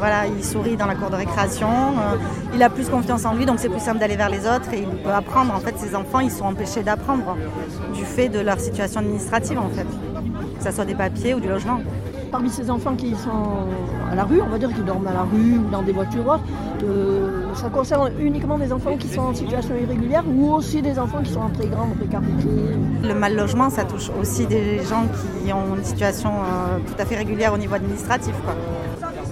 Voilà, 0.00 0.26
il 0.26 0.42
sourit 0.42 0.78
dans 0.78 0.86
la 0.86 0.94
cour 0.94 1.10
de 1.10 1.16
récréation, 1.16 1.68
euh, 1.68 2.16
il 2.54 2.62
a 2.62 2.70
plus 2.70 2.88
confiance 2.88 3.26
en 3.26 3.34
lui, 3.34 3.44
donc 3.44 3.58
c'est 3.58 3.68
plus 3.68 3.82
simple 3.82 3.98
d'aller 3.98 4.16
vers 4.16 4.30
les 4.30 4.46
autres 4.46 4.72
et 4.72 4.78
il 4.78 5.02
peut 5.02 5.12
apprendre. 5.12 5.54
En 5.54 5.60
fait, 5.60 5.74
ces 5.76 5.94
enfants, 5.94 6.20
ils 6.20 6.30
sont 6.30 6.46
empêchés 6.46 6.82
d'apprendre 6.82 7.36
du 7.92 8.06
fait 8.06 8.30
de 8.30 8.40
leur 8.40 8.58
situation 8.58 9.00
administrative, 9.00 9.58
en 9.58 9.68
fait, 9.68 9.84
que 10.58 10.64
ce 10.64 10.70
soit 10.70 10.86
des 10.86 10.94
papiers 10.94 11.34
ou 11.34 11.40
du 11.40 11.48
logement. 11.48 11.80
Parmi 12.32 12.48
ces 12.48 12.70
enfants 12.70 12.94
qui 12.96 13.14
sont 13.14 13.66
à 14.10 14.14
la 14.14 14.24
rue, 14.24 14.40
on 14.40 14.48
va 14.48 14.56
dire 14.56 14.72
qui 14.72 14.80
dorment 14.80 15.08
à 15.08 15.12
la 15.12 15.22
rue 15.24 15.58
ou 15.58 15.68
dans 15.70 15.82
des 15.82 15.92
voitures, 15.92 16.40
euh, 16.82 17.52
ça 17.52 17.68
concerne 17.68 18.10
uniquement 18.18 18.56
des 18.56 18.72
enfants 18.72 18.96
qui 18.96 19.08
sont 19.08 19.20
en 19.20 19.34
situation 19.34 19.74
irrégulière 19.76 20.24
ou 20.26 20.50
aussi 20.54 20.80
des 20.80 20.98
enfants 20.98 21.20
qui 21.22 21.32
sont 21.32 21.42
en 21.42 21.50
très 21.50 21.66
grande 21.66 21.94
précarité. 21.96 22.48
Le 23.02 23.14
mal 23.14 23.36
logement, 23.36 23.68
ça 23.68 23.84
touche 23.84 24.10
aussi 24.18 24.46
des 24.46 24.78
gens 24.78 25.04
qui 25.44 25.52
ont 25.52 25.76
une 25.76 25.84
situation 25.84 26.30
euh, 26.30 26.78
tout 26.86 26.94
à 26.98 27.04
fait 27.04 27.16
régulière 27.16 27.52
au 27.52 27.58
niveau 27.58 27.74
administratif. 27.74 28.34
Quoi. 28.46 28.54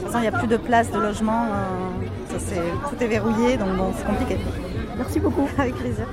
Façon, 0.08 0.20
il 0.20 0.22
n'y 0.22 0.28
a 0.28 0.38
plus 0.38 0.48
de 0.48 0.56
place 0.56 0.90
de 0.90 0.98
logement. 0.98 1.48
euh, 1.52 2.38
ça, 2.38 2.54
tout 2.88 3.04
est 3.04 3.06
verrouillé, 3.08 3.58
donc 3.58 3.76
bon, 3.76 3.92
c'est 3.94 4.06
compliqué. 4.06 4.38
Merci 4.96 5.20
beaucoup. 5.20 5.46
Avec 5.58 5.74
plaisir. 5.74 6.06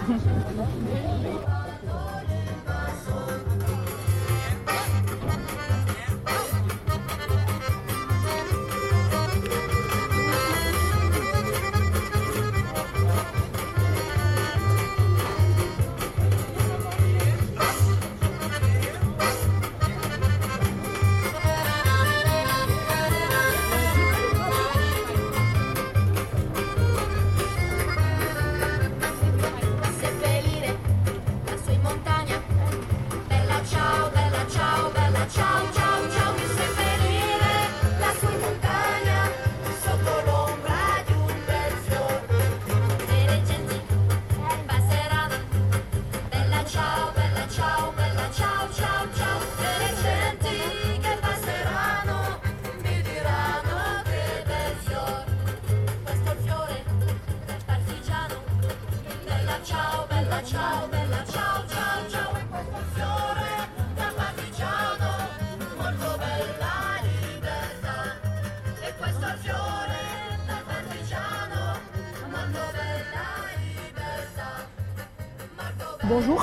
Bonjour. 76.15 76.41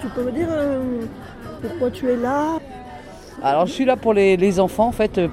tu 0.00 0.08
peux 0.08 0.24
me 0.24 0.32
dire 0.32 0.48
euh, 0.50 1.02
pourquoi 1.62 1.88
tu 1.92 2.08
es 2.10 2.16
là? 2.16 2.58
Alors 3.44 3.66
je 3.66 3.70
suis 3.72 3.84
là 3.84 3.96
pour 3.96 4.12
les, 4.12 4.36
les 4.36 4.58
enfants 4.58 4.88
en 4.88 4.92
fait. 4.92 5.18
euh, 5.18 5.28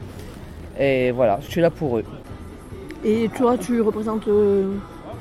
Et 0.79 1.09
voilà, 1.09 1.39
je 1.41 1.49
suis 1.49 1.61
là 1.61 1.71
pour 1.71 1.97
eux. 1.97 2.03
Et 3.03 3.27
toi, 3.35 3.57
tu 3.57 3.81
représentes 3.81 4.27
euh, 4.27 4.71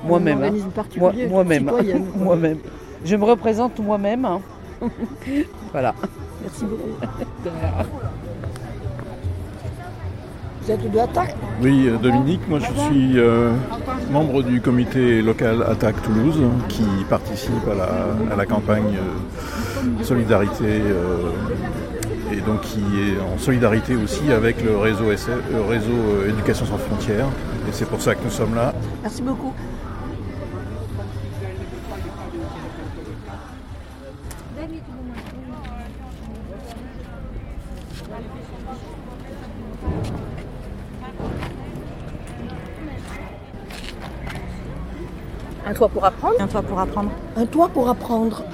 Moi-même. 0.05 0.43
hein. 0.43 0.51
Moi- 0.99 1.13
Moi-même. 1.31 1.65
quoi. 1.65 1.81
Moi-même. 2.17 2.59
Je 3.03 3.17
me 3.17 3.25
représente 3.25 3.79
moi-même. 3.79 4.27
hein. 4.27 4.41
voilà. 5.73 5.95
Merci 6.43 6.65
beaucoup. 6.67 6.91
Vous 10.67 10.73
êtes 10.73 10.91
de 10.91 10.99
attaque 10.99 11.37
Oui, 11.63 11.87
euh, 11.87 11.97
Dominique, 11.97 12.41
moi 12.49 12.59
je 12.59 12.65
suis 12.67 13.21
euh, 13.21 13.53
membre 14.11 14.43
du 14.43 14.61
comité 14.61 15.23
local 15.23 15.63
Attaque 15.63 16.03
Toulouse 16.03 16.41
qui 16.69 16.83
participe 17.09 17.53
à 17.71 17.75
la, 17.77 18.33
à 18.33 18.37
la 18.37 18.47
campagne 18.47 18.97
euh, 18.97 20.03
Solidarité 20.03 20.65
euh, 20.65 21.31
et 22.33 22.41
donc 22.41 22.63
qui 22.63 22.81
est 22.81 23.21
en 23.21 23.39
solidarité 23.39 23.95
aussi 23.95 24.33
avec 24.33 24.61
le 24.65 24.77
réseau, 24.77 25.13
SF, 25.13 25.39
le 25.53 25.61
réseau 25.61 26.25
Éducation 26.29 26.67
sans 26.67 26.79
frontières. 26.79 27.29
Et 27.69 27.73
c'est 27.73 27.89
pour 27.89 28.01
ça 28.01 28.17
que 28.17 28.25
nous 28.25 28.31
sommes 28.33 28.57
là. 28.57 28.75
Merci 29.05 29.23
beaucoup. 29.23 29.53
Toit 45.77 45.89
pour 45.89 46.05
apprendre 46.05 46.35
Un 46.41 46.47
toit 46.47 46.63
pour 46.63 46.81
apprendre. 46.81 47.11
Un 47.37 47.47
toit 47.47 47.69
pour 47.69 47.89
apprendre. 47.89 48.45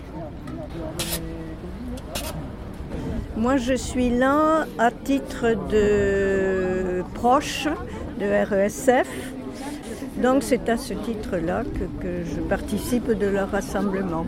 Moi, 3.37 3.57
je 3.57 3.75
suis 3.75 4.11
là 4.11 4.67
à 4.79 4.91
titre 4.91 5.55
de 5.71 7.03
proche 7.15 7.69
de 8.19 8.27
RESF. 8.51 9.09
Donc, 10.23 10.43
c'est 10.43 10.69
à 10.69 10.77
ce 10.77 10.95
titre-là 10.95 11.63
que, 11.65 11.85
que 12.03 12.25
je 12.25 12.41
participe 12.41 13.11
de 13.11 13.27
leur 13.27 13.51
rassemblement. 13.51 14.27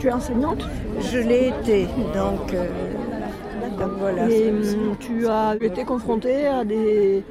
Tu 0.00 0.08
es 0.08 0.12
enseignante? 0.12 0.62
Je 1.00 1.18
l'ai 1.18 1.48
été, 1.48 1.86
donc, 2.14 2.52
euh, 2.52 2.66
donc 3.78 3.92
voilà. 3.98 4.28
Et 4.28 4.50
hum, 4.50 4.96
tu 4.98 5.28
as 5.28 5.56
été 5.60 5.84
confrontée 5.84 6.46
à 6.46 6.64
des, 6.64 7.22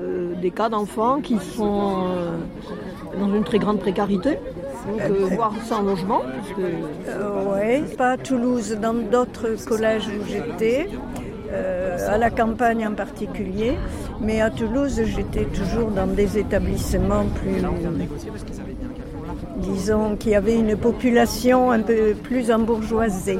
euh, 0.00 0.34
des 0.40 0.50
cas 0.50 0.68
d'enfants 0.68 1.20
qui 1.20 1.38
sont 1.38 2.06
euh, 2.06 2.38
dans 3.18 3.34
une 3.34 3.44
très 3.44 3.58
grande 3.58 3.78
précarité 3.78 4.38
Donc, 4.88 5.00
euh, 5.00 5.26
voir 5.34 5.52
ça 5.64 5.76
en 5.78 5.82
logement, 5.82 6.22
que 6.56 6.62
oui, 6.62 6.72
Euh, 7.08 7.96
pas 7.96 8.12
à 8.12 8.16
Toulouse, 8.16 8.76
dans 8.80 8.94
d'autres 8.94 9.48
collèges 9.66 10.08
où 10.08 10.24
j'étais, 10.28 10.88
euh, 11.52 11.98
à 12.08 12.18
la 12.18 12.30
campagne 12.30 12.86
en 12.86 12.94
particulier, 12.94 13.76
mais 14.20 14.40
à 14.40 14.50
Toulouse, 14.50 15.00
j'étais 15.04 15.44
toujours 15.44 15.90
dans 15.90 16.06
des 16.06 16.38
établissements 16.38 17.26
plus, 17.26 17.62
disons, 19.58 20.16
qui 20.16 20.34
avaient 20.34 20.58
une 20.58 20.76
population 20.76 21.70
un 21.70 21.80
peu 21.80 22.14
plus 22.22 22.50
embourgeoisée. 22.50 23.38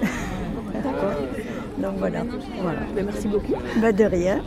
Donc 1.78 1.94
voilà. 1.98 2.20
voilà. 2.62 2.78
Ben, 2.94 3.04
merci 3.04 3.28
beaucoup. 3.28 3.54
Bah, 3.80 3.92
de 3.92 4.04
rien. 4.04 4.40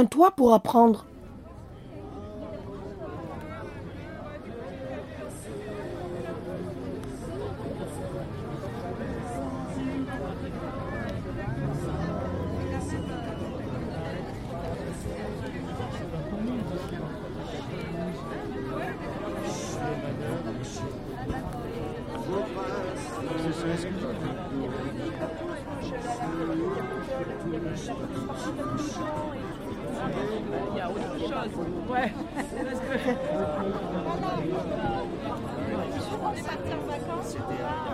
Un 0.00 0.06
toit 0.06 0.30
pour 0.30 0.54
apprendre. 0.54 1.04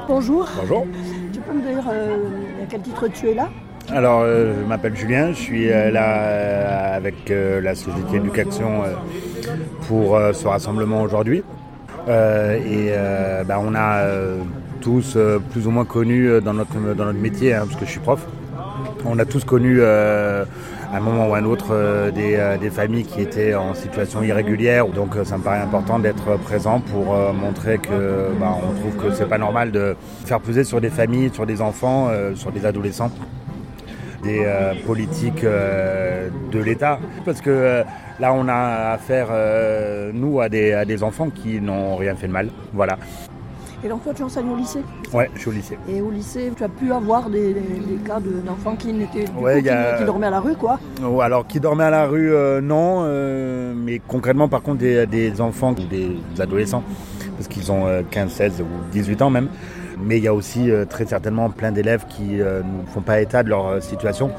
Bonjour. 0.08 0.48
Bonjour. 0.60 0.86
Tu 1.32 1.40
peux 1.40 1.52
me 1.52 1.62
dire 1.62 1.84
euh, 1.90 2.16
à 2.62 2.66
quel 2.68 2.80
titre 2.80 3.08
tu 3.08 3.28
es 3.28 3.34
là? 3.34 3.48
Alors, 3.88 4.20
euh, 4.22 4.54
je 4.60 4.66
m'appelle 4.66 4.96
Julien, 4.96 5.32
je 5.32 5.38
suis 5.38 5.70
euh, 5.70 5.90
là 5.90 6.94
avec 6.94 7.28
la 7.28 7.74
Société 7.74 8.16
Éducation 8.16 8.82
pour 9.88 10.18
ce 10.32 10.46
rassemblement 10.46 11.02
aujourd'hui. 11.02 11.42
Et 12.08 12.90
bah, 13.46 13.58
on 13.60 13.74
a 13.74 14.04
tous 14.80 15.18
plus 15.50 15.66
ou 15.66 15.70
moins 15.70 15.84
connu 15.84 16.40
dans 16.40 16.54
notre, 16.54 16.78
dans 16.94 17.04
notre 17.06 17.18
métier, 17.18 17.54
hein, 17.54 17.64
parce 17.66 17.80
que 17.80 17.84
je 17.84 17.90
suis 17.90 18.00
prof, 18.00 18.24
on 19.04 19.18
a 19.18 19.24
tous 19.24 19.44
connu 19.44 19.80
à 20.92 20.96
un 20.96 21.00
moment 21.00 21.28
ou 21.28 21.34
à 21.34 21.38
un 21.38 21.44
autre 21.44 21.68
euh, 21.70 22.10
des, 22.10 22.36
euh, 22.36 22.58
des 22.58 22.70
familles 22.70 23.04
qui 23.04 23.20
étaient 23.20 23.54
en 23.54 23.74
situation 23.74 24.22
irrégulière. 24.22 24.86
Donc 24.86 25.16
euh, 25.16 25.24
ça 25.24 25.38
me 25.38 25.42
paraît 25.42 25.60
important 25.60 25.98
d'être 25.98 26.38
présent 26.38 26.80
pour 26.80 27.16
montrer 27.34 27.78
que 27.78 28.30
bah, 28.38 28.56
on 28.56 28.72
trouve 28.80 28.96
que 28.96 29.14
c'est 29.14 29.28
pas 29.28 29.38
normal 29.38 29.70
de 29.70 29.96
faire 30.24 30.40
peser 30.40 30.64
sur 30.64 30.80
des 30.80 30.90
familles, 30.90 31.30
sur 31.32 31.46
des 31.46 31.60
enfants, 31.60 32.10
sur 32.34 32.52
des 32.52 32.64
adolescents 32.66 33.10
des 34.22 34.44
politiques 34.84 35.44
de 35.44 36.58
l'État. 36.58 36.98
Parce 37.24 37.40
que 37.40 37.84
là, 38.18 38.32
on 38.32 38.48
a 38.48 38.92
affaire, 38.92 39.28
nous, 40.12 40.40
à 40.40 40.48
des, 40.48 40.72
à 40.72 40.84
des 40.84 41.04
enfants 41.04 41.30
qui 41.30 41.60
n'ont 41.60 41.94
rien 41.94 42.16
fait 42.16 42.26
de 42.26 42.32
mal. 42.32 42.48
Voilà. 42.72 42.98
Et 43.86 43.88
donc 43.88 44.02
toi 44.02 44.12
tu 44.12 44.24
enseignes 44.24 44.50
au 44.50 44.56
lycée 44.56 44.80
Ouais, 45.14 45.30
je 45.36 45.40
suis 45.42 45.48
au 45.48 45.52
lycée. 45.52 45.78
Et 45.88 46.00
au 46.00 46.10
lycée 46.10 46.50
tu 46.56 46.64
as 46.64 46.68
pu 46.68 46.90
avoir 46.92 47.30
des, 47.30 47.54
des- 47.54 47.60
des 47.60 47.94
cas 48.04 48.18
de- 48.18 48.40
d'enfants 48.44 48.74
qui, 48.74 48.92
n'étaient- 48.92 49.26
Ouais, 49.38 49.66
a- 49.68 49.98
qui, 49.98 50.04
dormaient 50.04 50.26
à 50.26 50.30
la 50.30 50.40
rue 50.40 50.56
quoi. 50.56 50.80
Oh, 51.08 51.20
alors, 51.20 51.46
qui 51.46 51.60
dormaient 51.60 51.84
à 51.84 51.90
la 51.90 52.06
rue, 52.06 52.32
euh, 52.34 52.60
non. 52.60 53.02
euh, 53.04 53.74
mais 53.76 54.00
concrètement, 54.00 54.48
par 54.48 54.62
contre, 54.62 54.78
des, 54.78 55.06
des 55.06 55.40
enfants 55.40 55.70
ou 55.70 55.84
des 55.86 56.16
adolescents, 56.40 56.82
parce 57.36 57.46
qu'ils 57.46 57.70
ont 57.70 57.86
euh, 57.86 58.02
15, 58.10 58.28
16 58.32 58.60
ou 58.60 58.64
18 58.90 59.22
ans 59.22 59.30
même. 59.30 59.46
Mais 60.02 60.18
il 60.18 60.24
y 60.24 60.28
a 60.28 60.34
aussi 60.34 60.68
euh, 60.70 60.84
très 60.84 61.06
certainement 61.06 61.48
plein 61.50 61.70
d'élèves 61.70 62.06
qui 62.08 62.40
euh, 62.40 62.62
ne 62.62 62.86
font 62.92 63.02
pas 63.02 63.20
état 63.20 63.44
de 63.44 63.50
leur 63.50 63.68
euh, 63.68 63.80
situation. 63.80 64.32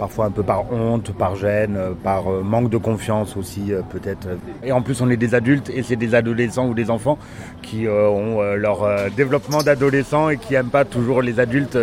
Parfois 0.00 0.24
un 0.24 0.30
peu 0.30 0.42
par 0.42 0.72
honte, 0.72 1.12
par 1.12 1.36
gêne, 1.36 1.76
euh, 1.76 1.92
par 2.02 2.32
euh, 2.32 2.42
manque 2.42 2.70
de 2.70 2.78
confiance 2.78 3.36
aussi 3.36 3.72
euh, 3.72 3.82
peut-être. 3.82 4.26
Et 4.64 4.72
en 4.72 4.82
plus 4.82 5.00
on 5.02 5.10
est 5.10 5.16
des 5.16 5.34
adultes 5.34 5.70
et 5.70 5.82
c'est 5.84 5.96
des 5.96 6.14
adolescents 6.16 6.66
ou 6.66 6.74
des 6.74 6.90
enfants 6.90 7.18
qui 7.62 7.86
ont 7.86 8.40
leur 8.56 9.10
développement 9.16 9.62
d'adolescents 9.62 10.30
et 10.30 10.38
qui 10.38 10.54
n'aiment 10.54 10.70
pas 10.70 10.84
toujours 10.84 11.22
les 11.22 11.38
adultes 11.38 11.78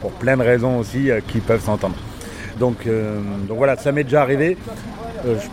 pour 0.00 0.10
plein 0.12 0.36
de 0.36 0.42
raisons 0.42 0.78
aussi 0.78 1.10
qui 1.28 1.38
peuvent 1.38 1.62
s'entendre. 1.62 1.94
Donc, 2.58 2.86
euh, 2.86 3.20
donc 3.48 3.58
voilà, 3.58 3.76
ça 3.76 3.92
m'est 3.92 4.04
déjà 4.04 4.22
arrivé. 4.22 4.56
Euh, 5.24 5.36
je 5.38 5.48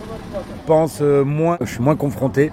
pense 0.66 1.00
euh, 1.02 1.24
moins, 1.24 1.58
je 1.62 1.72
suis 1.72 1.82
moins 1.84 1.96
confronté 1.96 2.52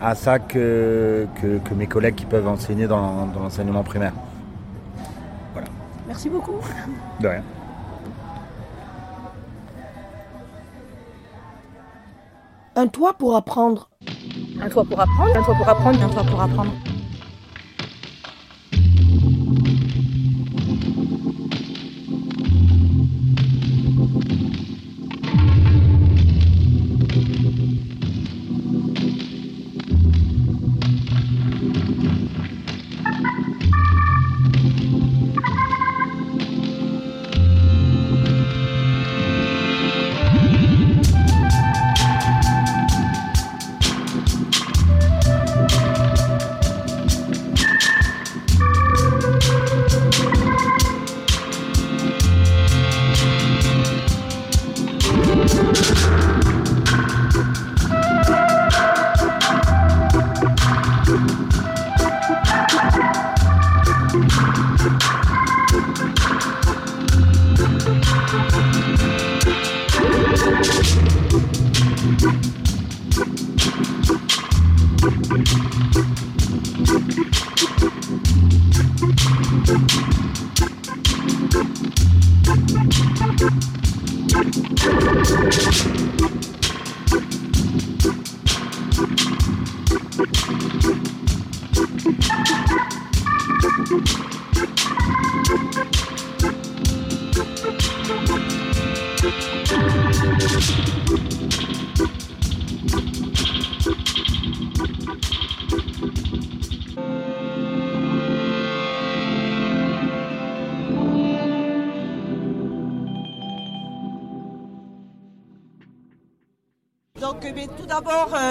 à 0.00 0.14
ça 0.14 0.38
que, 0.38 1.26
que, 1.40 1.58
que 1.58 1.74
mes 1.74 1.86
collègues 1.86 2.14
qui 2.14 2.26
peuvent 2.26 2.46
enseigner 2.46 2.86
dans, 2.86 3.26
dans 3.26 3.40
l'enseignement 3.40 3.82
primaire. 3.82 4.12
Merci 6.06 6.30
beaucoup. 6.30 6.60
De 7.20 7.28
rien. 7.28 7.42
Un 12.78 12.86
toit 12.86 13.14
pour 13.14 13.34
apprendre. 13.34 13.90
Un 14.62 14.68
toit 14.68 14.84
pour 14.84 15.00
apprendre, 15.00 15.36
un 15.36 15.42
toit 15.42 15.54
pour 15.56 15.68
apprendre, 15.68 16.00
un 16.00 16.08
toit 16.10 16.22
pour 16.22 16.40
apprendre. 16.40 16.70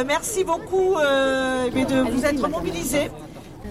Merci 0.03 0.43
beaucoup 0.43 0.97
euh, 0.97 1.69
de 1.69 2.11
vous 2.11 2.25
être 2.25 2.47
mobilisés. 2.47 3.09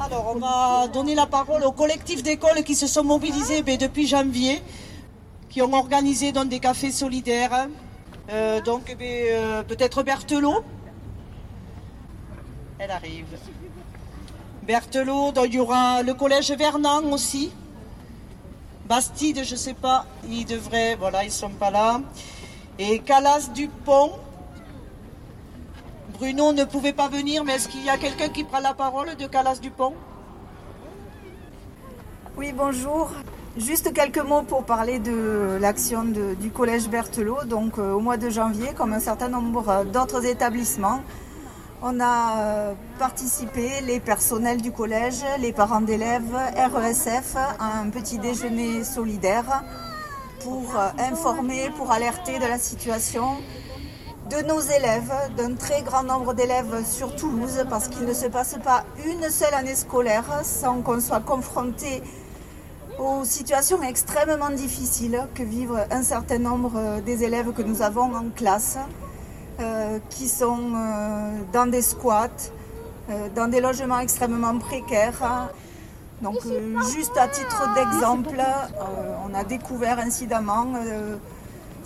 Alors, 0.00 0.34
on 0.34 0.38
va 0.38 0.88
donner 0.88 1.14
la 1.14 1.26
parole 1.26 1.64
aux 1.64 1.72
collectifs 1.72 2.22
d'écoles 2.22 2.62
qui 2.64 2.74
se 2.74 2.86
sont 2.86 3.04
mobilisés 3.04 3.62
depuis 3.62 4.06
janvier, 4.06 4.62
qui 5.48 5.62
ont 5.62 5.72
organisé 5.72 6.32
des 6.32 6.60
cafés 6.60 6.92
solidaires. 6.92 7.68
Euh, 8.30 8.60
donc, 8.60 8.94
eh 9.00 9.28
euh, 9.30 9.62
peut-être 9.62 10.02
Berthelot 10.02 10.64
Elle 12.78 12.90
arrive. 12.90 13.26
Berthelot, 14.64 15.32
il 15.44 15.54
y 15.54 15.58
aura 15.58 16.02
le 16.02 16.14
collège 16.14 16.50
Vernon 16.52 17.12
aussi. 17.12 17.52
Bastide, 18.86 19.44
je 19.44 19.52
ne 19.52 19.58
sais 19.58 19.74
pas, 19.74 20.06
ils 20.28 20.44
devraient, 20.44 20.94
voilà, 20.96 21.24
ils 21.24 21.28
ne 21.28 21.32
sont 21.32 21.50
pas 21.50 21.70
là. 21.70 22.00
Et 22.78 22.98
Calas 23.00 23.48
Dupont. 23.54 24.12
Bruno 26.18 26.54
ne 26.54 26.64
pouvait 26.64 26.94
pas 26.94 27.08
venir, 27.08 27.44
mais 27.44 27.56
est-ce 27.56 27.68
qu'il 27.68 27.84
y 27.84 27.90
a 27.90 27.98
quelqu'un 27.98 28.28
qui 28.28 28.42
prend 28.42 28.60
la 28.60 28.72
parole 28.72 29.16
de 29.16 29.26
Calas 29.26 29.58
Dupont? 29.60 29.92
Oui, 32.38 32.54
bonjour. 32.56 33.10
Juste 33.58 33.92
quelques 33.92 34.24
mots 34.24 34.42
pour 34.42 34.64
parler 34.64 34.98
de 34.98 35.58
l'action 35.60 36.04
du 36.04 36.50
collège 36.50 36.88
Berthelot. 36.88 37.44
Donc, 37.44 37.78
euh, 37.78 37.92
au 37.92 38.00
mois 38.00 38.16
de 38.16 38.30
janvier, 38.30 38.68
comme 38.74 38.94
un 38.94 39.00
certain 39.00 39.28
nombre 39.28 39.68
euh, 39.68 39.84
d'autres 39.84 40.24
établissements, 40.24 41.02
on 41.82 42.00
a 42.00 42.38
euh, 42.38 42.72
participé, 42.98 43.82
les 43.82 44.00
personnels 44.00 44.62
du 44.62 44.72
collège, 44.72 45.22
les 45.38 45.52
parents 45.52 45.82
d'élèves, 45.82 46.34
RESF, 46.74 47.36
à 47.36 47.80
un 47.80 47.90
petit 47.90 48.18
déjeuner 48.18 48.84
solidaire 48.84 49.64
pour 50.40 50.74
informer, 50.98 51.70
pour 51.76 51.90
alerter 51.90 52.38
de 52.38 52.46
la 52.46 52.58
situation 52.58 53.36
de 54.30 54.42
nos 54.46 54.60
élèves, 54.60 55.12
d'un 55.36 55.54
très 55.54 55.82
grand 55.82 56.02
nombre 56.02 56.34
d'élèves 56.34 56.84
sur 56.84 57.14
Toulouse, 57.14 57.64
parce 57.70 57.88
qu'il 57.88 58.04
ne 58.04 58.12
se 58.12 58.26
passe 58.26 58.56
pas 58.62 58.84
une 59.06 59.30
seule 59.30 59.54
année 59.54 59.74
scolaire 59.74 60.40
sans 60.42 60.82
qu'on 60.82 61.00
soit 61.00 61.20
confronté 61.20 62.02
aux 62.98 63.24
situations 63.24 63.82
extrêmement 63.82 64.50
difficiles 64.50 65.20
que 65.34 65.42
vivent 65.42 65.86
un 65.90 66.02
certain 66.02 66.38
nombre 66.38 67.00
des 67.04 67.22
élèves 67.22 67.52
que 67.52 67.62
nous 67.62 67.82
avons 67.82 68.14
en 68.14 68.30
classe, 68.34 68.78
euh, 69.60 69.98
qui 70.10 70.28
sont 70.28 70.72
euh, 70.74 71.30
dans 71.52 71.66
des 71.66 71.82
squats, 71.82 72.50
euh, 73.10 73.28
dans 73.34 73.48
des 73.48 73.60
logements 73.60 74.00
extrêmement 74.00 74.58
précaires. 74.58 75.50
Donc, 76.22 76.38
juste 76.94 77.16
à 77.18 77.28
titre 77.28 77.74
d'exemple, 77.74 78.42
on 79.28 79.34
a 79.34 79.44
découvert 79.44 79.98
incidemment 79.98 80.66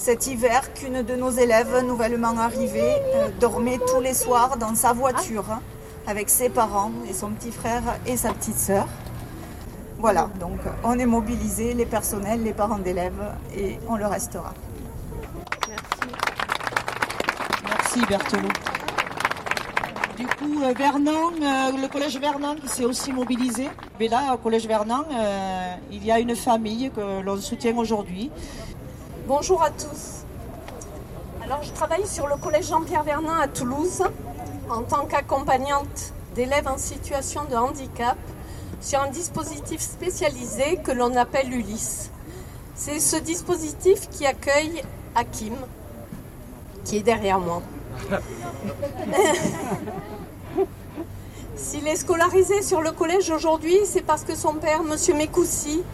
cet 0.00 0.26
hiver 0.26 0.72
qu'une 0.72 1.02
de 1.02 1.14
nos 1.14 1.30
élèves 1.30 1.84
nouvellement 1.84 2.38
arrivée 2.38 2.94
euh, 3.14 3.28
dormait 3.38 3.78
tous 3.92 4.00
les 4.00 4.14
soirs 4.14 4.56
dans 4.56 4.74
sa 4.74 4.94
voiture 4.94 5.44
avec 6.06 6.30
ses 6.30 6.48
parents 6.48 6.90
et 7.06 7.12
son 7.12 7.28
petit 7.32 7.52
frère 7.52 7.82
et 8.06 8.16
sa 8.16 8.32
petite 8.32 8.56
sœur. 8.56 8.86
Voilà, 9.98 10.30
donc 10.40 10.58
on 10.84 10.98
est 10.98 11.04
mobilisés, 11.04 11.74
les 11.74 11.84
personnels, 11.84 12.42
les 12.42 12.54
parents 12.54 12.78
d'élèves, 12.78 13.22
et 13.54 13.78
on 13.88 13.96
le 13.96 14.06
restera. 14.06 14.54
Merci 17.68 18.00
Berthelot. 18.08 18.48
Du 20.16 20.26
coup, 20.26 20.62
euh, 20.62 20.72
Vernon, 20.76 21.32
euh, 21.42 21.72
le 21.78 21.88
collège 21.88 22.18
Vernon 22.18 22.56
qui 22.56 22.68
s'est 22.68 22.86
aussi 22.86 23.12
mobilisé. 23.12 23.68
Mais 23.98 24.08
là, 24.08 24.32
au 24.32 24.38
collège 24.38 24.66
Vernon, 24.66 25.04
il 25.92 26.02
y 26.02 26.10
a 26.10 26.18
une 26.18 26.34
famille 26.34 26.90
que 26.90 27.20
l'on 27.20 27.36
soutient 27.36 27.76
aujourd'hui. 27.76 28.30
Bonjour 29.32 29.62
à 29.62 29.70
tous. 29.70 30.24
Alors, 31.44 31.62
je 31.62 31.70
travaille 31.70 32.04
sur 32.04 32.26
le 32.26 32.34
collège 32.34 32.66
Jean-Pierre 32.66 33.04
Vernin 33.04 33.38
à 33.38 33.46
Toulouse 33.46 34.02
en 34.68 34.82
tant 34.82 35.06
qu'accompagnante 35.06 36.12
d'élèves 36.34 36.66
en 36.66 36.76
situation 36.76 37.42
de 37.44 37.54
handicap 37.54 38.18
sur 38.80 39.00
un 39.00 39.08
dispositif 39.08 39.80
spécialisé 39.80 40.80
que 40.82 40.90
l'on 40.90 41.14
appelle 41.14 41.54
Ulysse. 41.54 42.10
C'est 42.74 42.98
ce 42.98 43.14
dispositif 43.18 44.10
qui 44.10 44.26
accueille 44.26 44.82
Hakim, 45.14 45.54
qui 46.84 46.96
est 46.96 47.04
derrière 47.04 47.38
moi. 47.38 47.62
S'il 51.54 51.86
est 51.86 51.94
scolarisé 51.94 52.62
sur 52.62 52.80
le 52.80 52.90
collège 52.90 53.30
aujourd'hui, 53.30 53.78
c'est 53.84 54.02
parce 54.02 54.24
que 54.24 54.34
son 54.34 54.54
père, 54.54 54.80
M. 54.80 54.96
Mekoussi, 55.16 55.84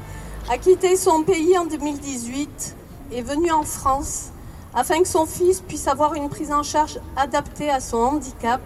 a 0.48 0.56
quitté 0.56 0.96
son 0.96 1.22
pays 1.22 1.58
en 1.58 1.66
2018 1.66 2.76
et 2.76 2.85
est 3.12 3.22
venu 3.22 3.50
en 3.50 3.62
France 3.62 4.30
afin 4.74 5.00
que 5.00 5.08
son 5.08 5.26
fils 5.26 5.60
puisse 5.60 5.88
avoir 5.88 6.14
une 6.14 6.28
prise 6.28 6.52
en 6.52 6.62
charge 6.62 7.00
adaptée 7.16 7.70
à 7.70 7.80
son 7.80 7.96
handicap, 7.96 8.60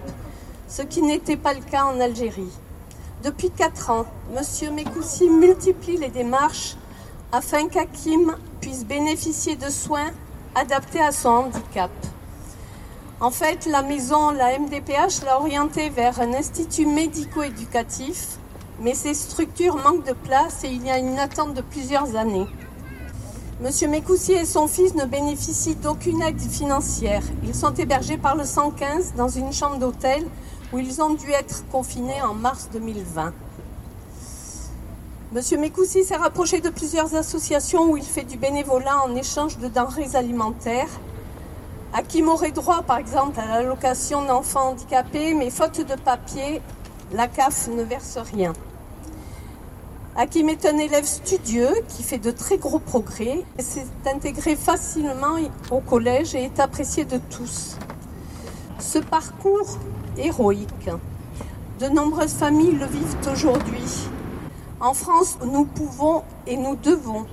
ce 0.69 0.83
qui 0.83 1.03
n'était 1.03 1.37
pas 1.37 1.55
le 1.55 1.61
cas 1.61 1.85
en 1.85 2.01
Algérie. 2.01 2.53
Depuis 3.23 3.51
4 3.51 3.91
ans, 3.91 4.07
M. 4.35 4.75
Mekoussi 4.75 5.29
multiplie 5.29 5.99
les 5.99 6.09
démarches 6.09 6.77
afin 7.33 7.69
qu'Hakim 7.69 8.37
puisse 8.61 8.85
bénéficier 8.85 9.57
de 9.57 9.69
soins 9.69 10.11
adaptés 10.55 11.01
à 11.01 11.13
son 11.13 11.29
handicap. 11.29 11.91
En 13.21 13.31
fait, 13.31 13.67
la 13.67 13.83
maison, 13.83 14.31
la 14.31 14.59
MDPH, 14.59 15.23
l'a 15.25 15.39
orienté 15.39 15.91
vers 15.91 16.21
un 16.21 16.33
institut 16.33 16.87
médico-éducatif, 16.87 18.39
mais 18.81 18.95
ces 18.95 19.13
structures 19.13 19.77
manquent 19.77 20.07
de 20.07 20.15
place 20.15 20.65
et 20.65 20.69
il 20.69 20.87
y 20.87 20.91
a 20.91 20.99
une 20.99 21.19
attente 21.19 21.53
de 21.53 21.61
plusieurs 21.61 22.17
années. 22.17 22.49
Monsieur 23.63 23.89
Mekoussi 23.89 24.33
et 24.33 24.47
son 24.47 24.67
fils 24.67 24.95
ne 24.95 25.05
bénéficient 25.05 25.75
d'aucune 25.75 26.23
aide 26.23 26.41
financière. 26.41 27.23
Ils 27.45 27.55
sont 27.55 27.75
hébergés 27.75 28.17
par 28.17 28.35
le 28.35 28.45
115 28.45 29.13
dans 29.19 29.29
une 29.29 29.53
chambre 29.53 29.77
d'hôtel 29.77 30.25
où 30.73 30.79
ils 30.79 31.03
ont 31.03 31.13
dû 31.13 31.31
être 31.31 31.63
confinés 31.71 32.23
en 32.23 32.33
mars 32.33 32.71
2020. 32.73 33.35
Monsieur 35.33 35.59
Mekoussi 35.59 36.05
s'est 36.05 36.17
rapproché 36.17 36.63
de 36.63 36.71
plusieurs 36.71 37.15
associations 37.15 37.91
où 37.91 37.99
il 37.99 38.03
fait 38.03 38.25
du 38.25 38.39
bénévolat 38.39 38.97
en 39.05 39.15
échange 39.15 39.59
de 39.59 39.69
denrées 39.69 40.15
alimentaires 40.15 40.89
Hakim 41.93 42.29
aurait 42.29 42.53
droit, 42.53 42.83
par 42.83 42.97
exemple, 42.97 43.39
à 43.41 43.47
l'allocation 43.47 44.25
d'enfants 44.25 44.71
handicapés, 44.71 45.35
mais 45.35 45.51
faute 45.51 45.81
de 45.81 45.97
papier, 45.97 46.63
la 47.13 47.29
CAF 47.29 47.69
ne 47.69 47.83
verse 47.83 48.17
rien. 48.33 48.55
Hakim 50.23 50.51
est 50.51 50.67
un 50.67 50.77
élève 50.77 51.07
studieux 51.07 51.73
qui 51.89 52.03
fait 52.03 52.19
de 52.19 52.31
très 52.31 52.59
gros 52.59 52.79
progrès, 52.79 53.43
s'est 53.59 53.87
intégré 54.05 54.55
facilement 54.55 55.39
au 55.71 55.81
collège 55.81 56.35
et 56.35 56.45
est 56.45 56.61
apprécié 56.61 57.07
de 57.07 57.17
tous. 57.31 57.79
Ce 58.79 58.99
parcours 58.99 59.79
héroïque, 60.19 60.91
de 61.79 61.87
nombreuses 61.87 62.35
familles 62.35 62.73
le 62.73 62.85
vivent 62.85 63.17
aujourd'hui. 63.33 64.09
En 64.79 64.93
France, 64.93 65.39
nous 65.43 65.65
pouvons 65.65 66.23
et 66.47 66.59
nous 66.59 66.77
devons 66.77 67.25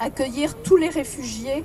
accueillir 0.00 0.56
tous 0.62 0.76
les 0.76 0.88
réfugiés 0.88 1.62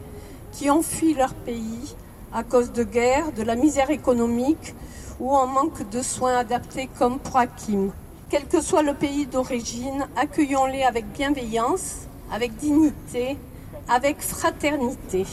qui 0.51 0.69
ont 0.69 0.81
fui 0.81 1.13
leur 1.13 1.35
pays 1.35 1.95
à 2.33 2.43
cause 2.43 2.73
de 2.73 2.83
guerre, 2.83 3.31
de 3.31 3.43
la 3.43 3.55
misère 3.55 3.91
économique 3.91 4.75
ou 5.21 5.33
en 5.33 5.47
manque 5.47 5.89
de 5.89 6.01
soins 6.01 6.35
adaptés 6.35 6.89
comme 6.99 7.17
pour 7.17 7.37
Hakim. 7.37 7.93
Quel 8.29 8.45
que 8.45 8.61
soit 8.61 8.83
le 8.83 8.93
pays 8.93 9.25
d'origine, 9.25 10.07
accueillons-les 10.15 10.83
avec 10.83 11.05
bienveillance, 11.13 12.07
avec 12.31 12.55
dignité, 12.57 13.37
avec 13.87 14.21
fraternité. 14.21 15.25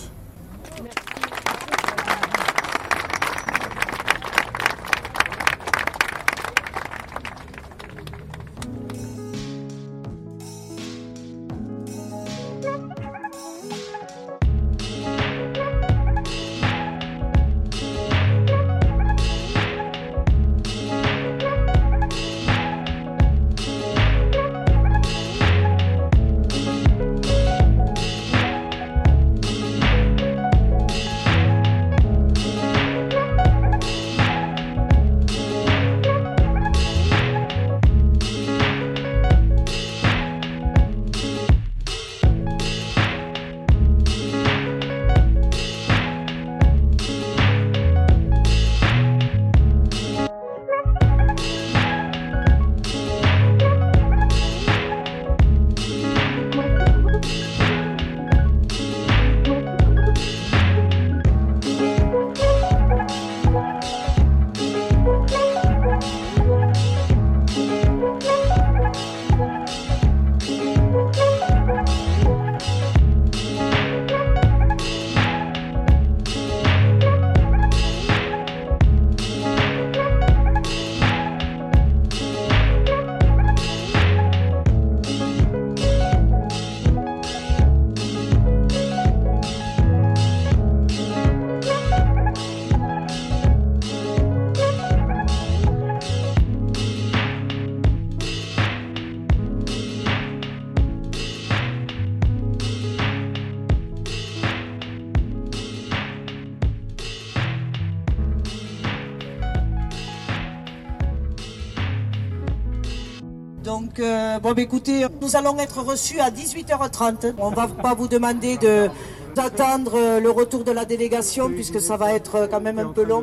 Bon, 114.54 114.62
écoutez, 114.62 115.04
nous 115.20 115.34
allons 115.34 115.58
être 115.58 115.82
reçus 115.82 116.20
à 116.20 116.30
18h30. 116.30 117.34
On 117.38 117.50
va 117.50 117.66
pas 117.66 117.94
vous 117.94 118.06
demander 118.06 118.56
de 118.58 118.88
d'attendre 119.34 119.92
euh, 119.96 120.18
le 120.18 120.30
retour 120.30 120.64
de 120.64 120.72
la 120.72 120.86
délégation 120.86 121.50
puisque 121.50 121.78
ça 121.78 121.98
va 121.98 122.14
être 122.14 122.36
euh, 122.36 122.46
quand 122.46 122.60
même 122.60 122.78
un 122.78 122.86
peu 122.86 123.04
long. 123.04 123.22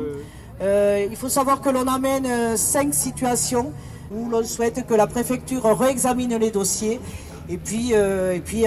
Euh, 0.60 1.04
il 1.10 1.16
faut 1.16 1.28
savoir 1.28 1.60
que 1.60 1.70
l'on 1.70 1.88
amène 1.88 2.56
cinq 2.56 2.94
situations 2.94 3.72
où 4.14 4.28
l'on 4.28 4.44
souhaite 4.44 4.86
que 4.86 4.94
la 4.94 5.08
préfecture 5.08 5.64
réexamine 5.76 6.36
les 6.36 6.52
dossiers 6.52 7.00
et 7.48 7.56
puis, 7.56 7.94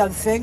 enfin 0.01 0.39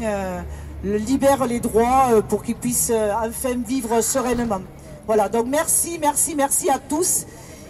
libère 0.82 1.46
les 1.46 1.60
droits 1.60 2.22
pour 2.28 2.42
qu'ils 2.42 2.54
puissent 2.54 2.92
enfin 3.22 3.56
vivre 3.66 4.00
sereinement. 4.00 4.62
Voilà, 5.06 5.28
donc 5.28 5.46
merci, 5.46 5.98
merci, 6.00 6.34
merci 6.34 6.70
à 6.70 6.78
tous. 6.78 7.26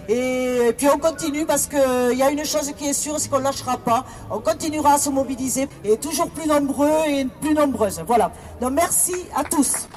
Et, 0.09 0.73
puis 0.77 0.89
on 0.89 0.99
continue 0.99 1.47
parce 1.47 1.67
qu'il 1.67 2.19
y 2.19 2.23
a 2.23 2.31
une 2.31 2.45
chose 2.45 2.73
qui 2.77 2.89
est 2.89 2.93
sûre, 2.93 3.19
c'est 3.19 3.29
qu'on 3.29 3.39
ne 3.39 3.45
lâchera 3.45 3.77
pas. 3.79 4.05
On 4.31 4.41
continuera 4.41 4.95
à 4.95 4.99
se 4.99 5.11
mobiliser 5.11 5.69
et 5.85 5.97
toujours 5.97 6.31
plus 6.31 6.49
nombreux 6.49 6.91
et 7.09 7.27
plus 7.41 7.55
nombreuses. 7.55 8.03
Voilà. 8.07 8.33
Donc 8.61 8.73
merci 8.73 9.15
à 9.35 9.45
tous. 9.45 9.89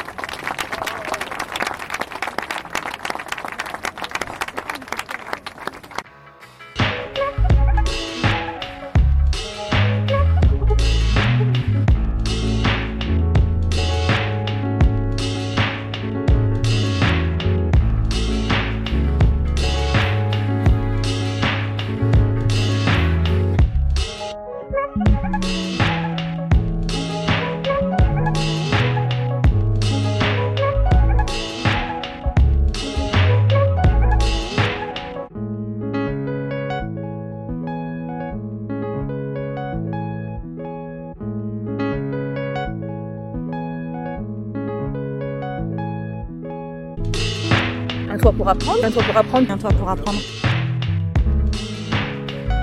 Pour 48.47 48.53
apprendre, 48.53 48.85
un 48.85 48.91
toit 48.91 49.03
pour 49.03 49.17
apprendre, 49.17 49.51
un 49.51 49.57
toit 49.57 49.71
pour 49.71 49.89
apprendre. 49.89 50.19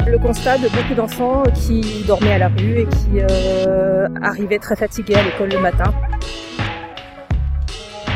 Le 0.07 0.19
constat 0.19 0.57
de 0.57 0.69
beaucoup 0.69 0.95
d'enfants 0.95 1.43
qui 1.55 2.05
dormaient 2.07 2.33
à 2.33 2.39
la 2.39 2.49
rue 2.49 2.79
et 2.79 2.87
qui 2.87 3.21
euh, 3.21 4.09
arrivaient 4.23 4.59
très 4.59 4.77
fatigués 4.77 5.17
à 5.17 5.23
l'école 5.23 5.51
le 5.51 5.61
matin, 5.61 5.93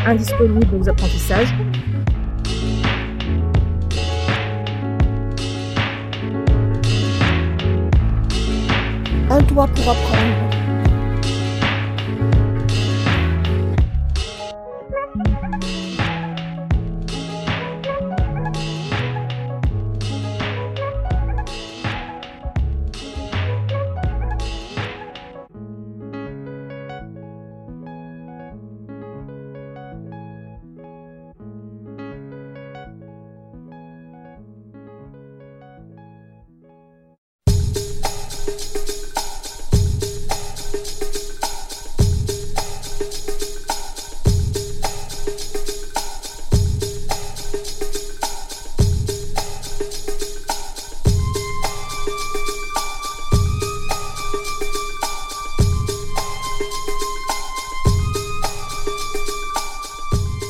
indisponibles 0.07 0.77
aux 0.81 0.89
apprentissages. 0.89 1.49
Un 9.31 9.43
toit 9.43 9.67
pour 9.67 9.91
apprendre. 9.91 10.58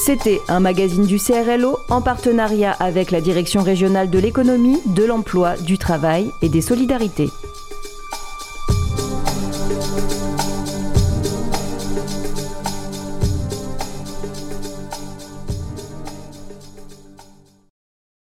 C'était 0.08 0.40
un 0.48 0.58
magazine 0.58 1.04
du 1.04 1.18
CRLO 1.18 1.80
en 1.90 2.00
partenariat 2.00 2.72
avec 2.72 3.10
la 3.10 3.20
Direction 3.20 3.62
régionale 3.62 4.08
de 4.08 4.18
l'économie, 4.18 4.80
de 4.86 5.04
l'emploi, 5.04 5.58
du 5.58 5.76
travail 5.76 6.32
et 6.40 6.48
des 6.48 6.62
solidarités. 6.62 7.28